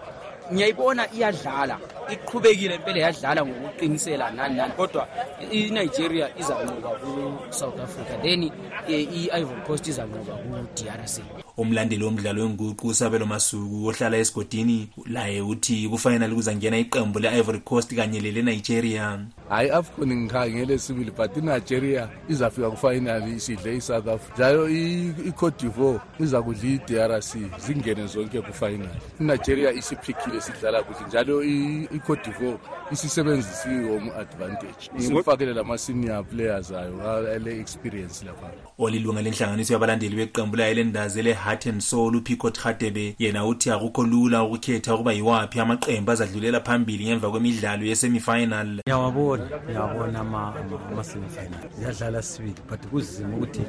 ngiyayibona 0.53 1.13
iyadlala 1.13 1.79
iqhubekile 2.13 2.79
mpela 2.79 2.99
yadlala 2.99 3.47
ngokuqinisela 3.47 4.31
nani 4.31 4.55
nani 4.57 4.73
kodwa 4.73 5.09
inigeria 5.51 6.39
izanqoba 6.39 6.89
ku-south 6.89 7.81
africa 7.81 8.23
then 8.23 8.51
eh, 8.89 9.09
i-ivor 9.17 9.65
post 9.67 9.87
izanqoba 9.87 10.33
ku-drc 10.35 11.15
umlandeli 11.57 12.05
womdlalo 12.05 12.43
wenguqu 12.43 12.89
usabelo 12.89 13.27
masuku 13.27 13.87
ohlala 13.89 14.17
esigodini 14.17 14.89
laye 15.07 15.41
uthi 15.41 15.89
kufanele 15.89 16.35
kuza 16.35 16.55
ngena 16.57 16.79
iqembu 16.79 17.19
le-ivory 17.19 17.61
coast 17.61 17.95
kanye 17.95 18.21
lele-nigeria 18.21 19.19
hayi 19.49 19.71
afcon 19.71 20.17
ngikhangele 20.17 20.79
sibili 20.79 21.11
but 21.11 21.37
inigeria 21.37 22.09
izafika 22.31 22.71
kufinali 22.71 23.37
isidle 23.37 23.77
i-south 23.77 24.09
africa 24.09 24.35
njalo 24.39 24.69
i-cote 24.71 25.65
divoir 25.67 26.01
iza 26.21 26.43
kudla 26.43 26.63
i-drc 26.69 27.37
zingene 27.61 28.07
zonke 28.07 28.41
kufinali 28.41 28.89
inigeria 29.21 29.73
isiphikile 29.73 30.41
sidlala 30.41 30.83
kuhle 30.83 31.07
njalo 31.09 31.43
i-cote 31.45 32.31
divoir 32.31 32.59
isisebenzisiwe 32.93 33.89
home 33.89 34.11
advantage 34.13 34.75
isifakele 34.99 35.53
lama-senior 35.55 36.25
players 36.25 36.71
ayo 36.71 37.11
ale-experience 37.35 38.25
lapha 38.27 38.51
olilunga 38.79 39.23
lenhlanganiso 39.23 39.73
yabalandeli 39.73 40.17
beqembu 40.17 40.57
layo 40.57 40.75
lendazi 40.75 41.21
ele-heart 41.21 41.67
and 41.67 41.81
soul 41.81 42.17
uphicot 42.17 42.59
hadebe 42.59 43.15
yena 43.19 43.47
uthi 43.47 43.71
akukho 43.71 44.05
lula 44.05 44.43
ukukhetha 44.45 44.95
ukuba 44.95 45.13
yiwaphi 45.13 45.61
amaqembu 45.61 46.13
azadlulela 46.13 46.61
phambili 46.61 47.05
ngemva 47.07 47.31
kwemidlalo 47.31 47.85
yesemifinal 47.85 48.81
yawabo 48.87 49.36
ngiyabona 49.39 50.21
ngiyabona 50.25 50.65
ama-semifinal 50.91 51.61
ziyadlala 51.79 52.21
sibili 52.23 52.61
but 52.69 52.81
kuzima 52.91 53.37
ukuthi 53.37 53.65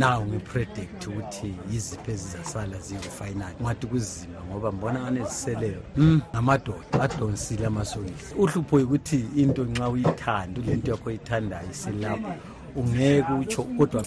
naw 0.00 0.20
ngi-predict 0.28 0.98
ukuthi 1.08 1.50
yiziphi 1.70 2.10
ezizasala 2.16 2.76
ziyofinal 2.86 3.52
ngathi 3.62 3.84
kuzima 3.92 4.38
ngoba 4.48 4.68
mbona 4.76 4.98
aneziseleyo 5.08 5.80
um 5.96 6.02
hmm? 6.02 6.18
ngamadoda 6.32 6.96
adonsile 7.06 7.62
amasokisi 7.70 8.30
uhlupho 8.42 8.74
yukuthi 8.82 9.18
into 9.42 9.62
nxa 9.70 9.86
uyithanda 9.92 10.58
le 10.66 10.72
nto 10.78 10.88
yakho 10.92 11.06
oyithandayo 11.10 11.68
isilapho 11.74 12.30
ungeke 12.78 13.32
utsho 13.42 13.62
kodwa 13.76 14.00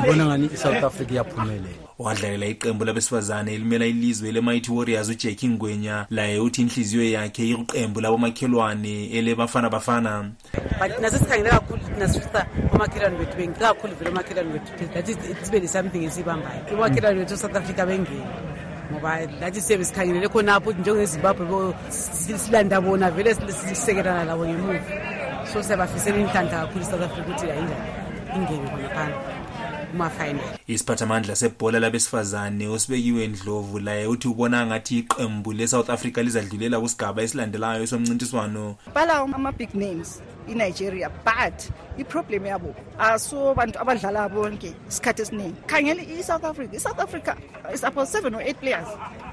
ngibona 0.00 0.22
ngani 0.26 0.46
i-south 0.54 0.84
africa 0.90 1.12
iyaphumelela 1.14 1.85
wadlalela 1.98 2.46
iqembu 2.46 2.84
labesifazane 2.84 3.54
elimela 3.54 3.86
ilizwe 3.86 4.32
lemighty 4.32 4.72
warriors 4.72 5.08
ujack 5.08 5.44
ngwenya 5.46 6.06
laye 6.10 6.38
uthi 6.38 6.62
inhliziyo 6.62 7.10
yakhe 7.10 7.44
iqembu 7.48 8.00
labomakhelwane 8.00 9.06
ele 9.06 9.34
bafana 9.34 9.70
but 9.70 10.98
nasesikhangele 11.00 11.50
kakhulu 11.50 11.80
thina 11.94 12.08
sifica 12.08 12.46
omakhelwane 12.74 13.18
bethu 13.18 13.36
bengile 13.36 13.66
kakhulu 13.66 13.94
vele 13.96 14.10
omakhelwane 14.10 14.52
bethu 14.52 14.92
that 14.92 15.50
been 15.50 15.68
something 15.68 16.04
esiyibambayo 16.04 16.62
omakhelwane 16.74 17.18
bethu 17.20 17.36
south 17.36 17.56
africa 17.56 17.86
bengeni 17.86 18.22
ngoba 18.92 19.20
lathi 19.40 19.60
siyabe 19.60 19.84
sikhangelele 19.84 20.28
khonapho 20.28 20.72
njengezimbabwe 20.72 21.74
silanda 22.44 22.80
bona 22.80 23.10
vele 23.10 23.34
sisekelana 23.68 24.24
labo 24.24 24.44
ngemuva 24.46 24.80
so 25.52 25.62
siyabafisela 25.62 26.16
inhlanhla 26.18 26.60
kakhulu 26.66 26.84
south 26.84 27.02
africa 27.02 27.22
ukuthi 27.28 27.50
ayinjani 27.50 27.80
ingene 28.36 28.68
khona 28.70 28.88
phana 28.88 29.35
kumafinal 29.90 30.40
isiphathamandla 30.66 31.36
sebhola 31.36 31.80
labesifazane 31.80 32.68
usibekiwe 32.68 33.26
ndlovu 33.26 33.78
laye 33.78 34.06
uthi 34.06 34.28
ubona 34.28 34.66
ngathi 34.66 34.98
iqembu 34.98 35.52
lesouth 35.52 35.90
africa 35.90 36.18
lizadlulela 36.22 36.80
kusigaba 36.80 37.22
esilandelayo 37.22 37.86
somncintiswano 37.86 38.76
ama-big 38.94 39.74
names 39.74 40.22
inigeria 40.48 41.10
but 41.24 41.60
iproblem 41.98 42.46
yabo 42.46 42.74
aso 42.98 43.54
bantu 43.54 43.78
abadlala 43.78 44.28
bonke 44.28 44.74
isikhathi 44.88 45.22
esiningi 45.22 45.56
khangele 45.66 46.02
i-south 46.02 46.44
africa 46.44 46.76
i-south 46.76 47.00
africa 47.00 47.34
is 47.74 47.84
about 47.84 48.08
seven 48.08 48.34
or 48.34 48.42
eight 48.42 48.56
players 48.58 48.88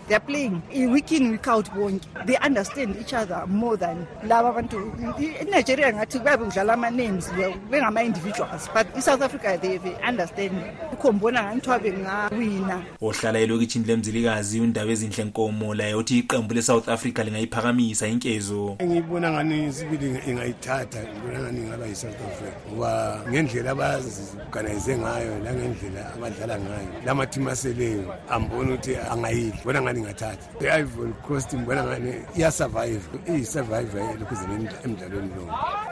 they're 0.07 0.19
playing 0.19 0.61
week 0.91 1.11
in 1.11 1.31
week 1.31 1.47
out 1.47 1.65
wonke 1.75 2.03
they 2.25 2.35
understand 2.37 2.95
each 2.99 3.13
other 3.13 3.43
more 3.47 3.77
than 3.77 4.07
laba 4.27 4.49
abantu 4.49 4.93
inigeria 5.41 5.93
ngathi 5.93 6.19
kuyabe 6.19 6.45
kudlala 6.45 6.73
ama-names 6.73 7.31
bengama-individuals 7.71 8.69
but 8.73 8.87
i-south 8.97 9.21
africa 9.21 9.57
theyve 9.61 9.91
understand 10.09 10.53
ukhombona 10.93 11.43
ngani 11.43 11.55
kuthiwa 11.61 11.79
bengawina 11.79 12.83
ohlala 13.01 13.39
elokitshini 13.39 13.85
lemzilikazi 13.85 14.59
undaba 14.59 14.91
ezinhle 14.91 15.23
nkomo 15.23 15.75
laye 15.75 15.93
othi 15.93 16.17
iqembu 16.17 16.53
le-south 16.53 16.89
africa 16.89 17.19
lingayiphakamisa 17.23 18.07
inkezo 18.07 18.77
ngiyibona 18.83 19.31
ngani 19.31 19.73
sibili 19.73 20.19
ingayithatha 20.27 20.99
ngibona 21.13 21.39
ngani 21.39 21.59
ingaba 21.59 21.85
yi-south 21.85 22.21
africa 22.31 22.51
ngoba 22.73 23.19
ngendlela 23.29 23.71
abaziganayize 23.71 24.97
ngayo 24.97 25.35
nangendlela 25.43 26.13
abadlala 26.13 26.59
ngayo 26.59 26.87
la 27.05 27.15
mathimi 27.15 27.51
aseleyo 27.51 28.13
amboni 28.29 28.73
ukuthi 28.73 28.95
angayidli 29.11 29.59
bona 29.65 29.81
ndingathathi 29.93 30.45
the 30.61 30.69
ivory 30.81 31.13
coast 31.25 31.47
ndibona 31.53 31.81
ngani 31.87 32.11
iyasurvive 32.37 32.99
iyisurvive 33.29 33.97
elukuzeleemdlalweni 34.13 35.31
lo 35.37 35.43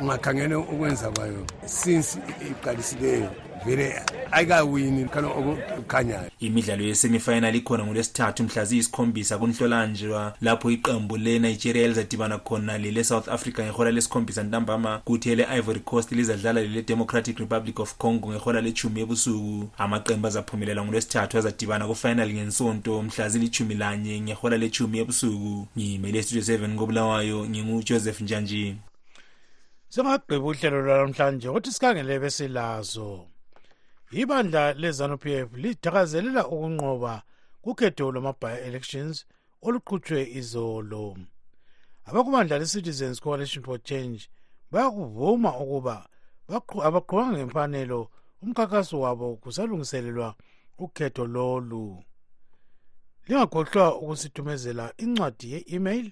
ungakhangele 0.01 0.55
ukwenza 0.73 1.07
kwayo 1.15 1.41
since 1.79 2.09
iqalisileyo 2.51 3.29
imidlalo 6.39 6.83
yesemifinal 6.83 7.55
ikhona 7.55 7.83
ngolwesithathu 7.85 8.43
mhla 8.43 8.65
ziyisikhombisa 8.65 9.37
kunhlolanjwa 9.37 10.33
lapho 10.41 10.71
iqembu 10.71 11.17
lenigeria 11.17 11.83
elizadibana 11.83 12.37
khona 12.37 12.77
lele-south 12.77 13.27
africa 13.29 13.59
ngehola 13.63 13.91
lesikhombisa 13.91 14.43
ntambama 14.43 14.97
kuthi 15.05 15.31
ele-ivory 15.31 15.79
coast 15.79 16.11
lizadlala 16.11 16.61
lele-democratic 16.61 17.39
republic 17.39 17.79
of 17.79 17.95
congo 17.97 18.31
ngehola 18.31 18.61
lechumi 18.61 19.01
ebusuku 19.01 19.67
amaqembu 19.77 20.27
azaphumelela 20.27 20.83
ngolwesithathu 20.85 21.37
azadibana 21.37 21.87
kufinal 21.87 22.29
ngensonto 22.33 23.01
mhla 23.03 23.29
zilithumi 23.29 23.75
lanye 23.75 24.21
ngehola 24.21 24.57
lechumi 24.57 24.99
ebusuku 24.99 25.67
ngimele 25.77 26.23
studio 26.23 26.43
7 26.57 26.75
kobulawayo 26.77 27.45
ngingujoseph 27.49 28.21
njanji 28.21 28.75
singagqiba 29.89 30.45
uhlelo 30.49 30.81
lwanamhlanje 30.81 31.47
ukuthi 31.49 31.71
sikhangele 31.71 32.19
besilazo 32.19 33.25
ibandla 34.11 34.73
lezanup 34.73 35.25
f 35.25 35.53
lidakazelela 35.53 36.47
ukunqoba 36.47 37.13
kukhetho 37.63 38.05
lwama-by-elections 38.11 39.15
oluqhutshwe 39.65 40.21
izolo 40.39 41.05
abakubandla 42.09 42.55
le-citizens 42.61 43.17
coalition 43.23 43.63
for 43.63 43.77
change 43.89 44.19
bayakuvuma 44.71 45.49
ukuba 45.63 45.95
abaqhubanga 46.87 47.35
ngemfanelo 47.37 48.11
umkhankaso 48.43 48.95
wabo 48.99 49.27
kusalungiselelwa 49.41 50.29
ukhetho 50.83 51.23
lolu 51.25 52.03
lingakhohlwa 53.27 53.85
ukusithumezela 54.01 54.85
incwadi 55.03 55.47
ye-email 55.53 56.05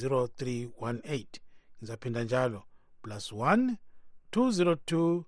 0318 0.00 1.40
ngizaphinda 1.78 2.22
njalo 2.28 2.60
plus 3.02 3.26
1 3.32 3.76
202 4.32 5.22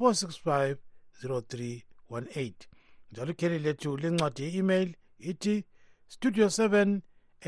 465 0.00 0.76
0318 1.22 2.52
njalo 3.12 3.30
ikheli 3.34 3.58
lethu 3.64 3.90
lencwadi 4.02 4.42
ye-email 4.44 4.88
ithi 5.30 5.56
studio 6.12 6.46
7 6.46 7.00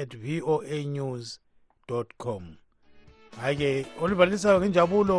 at 0.02 0.10
voa 0.24 0.74
news 0.94 1.26
com 2.22 2.44
hhayi-ke 3.42 3.70
olibalisayo 4.02 4.58
ngenjabulo 4.60 5.18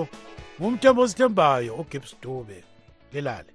ngumthembo 0.60 1.00
ozithembayo 1.06 1.72
ugibs 1.82 2.12
dube 2.24 2.60
lilale 3.14 3.55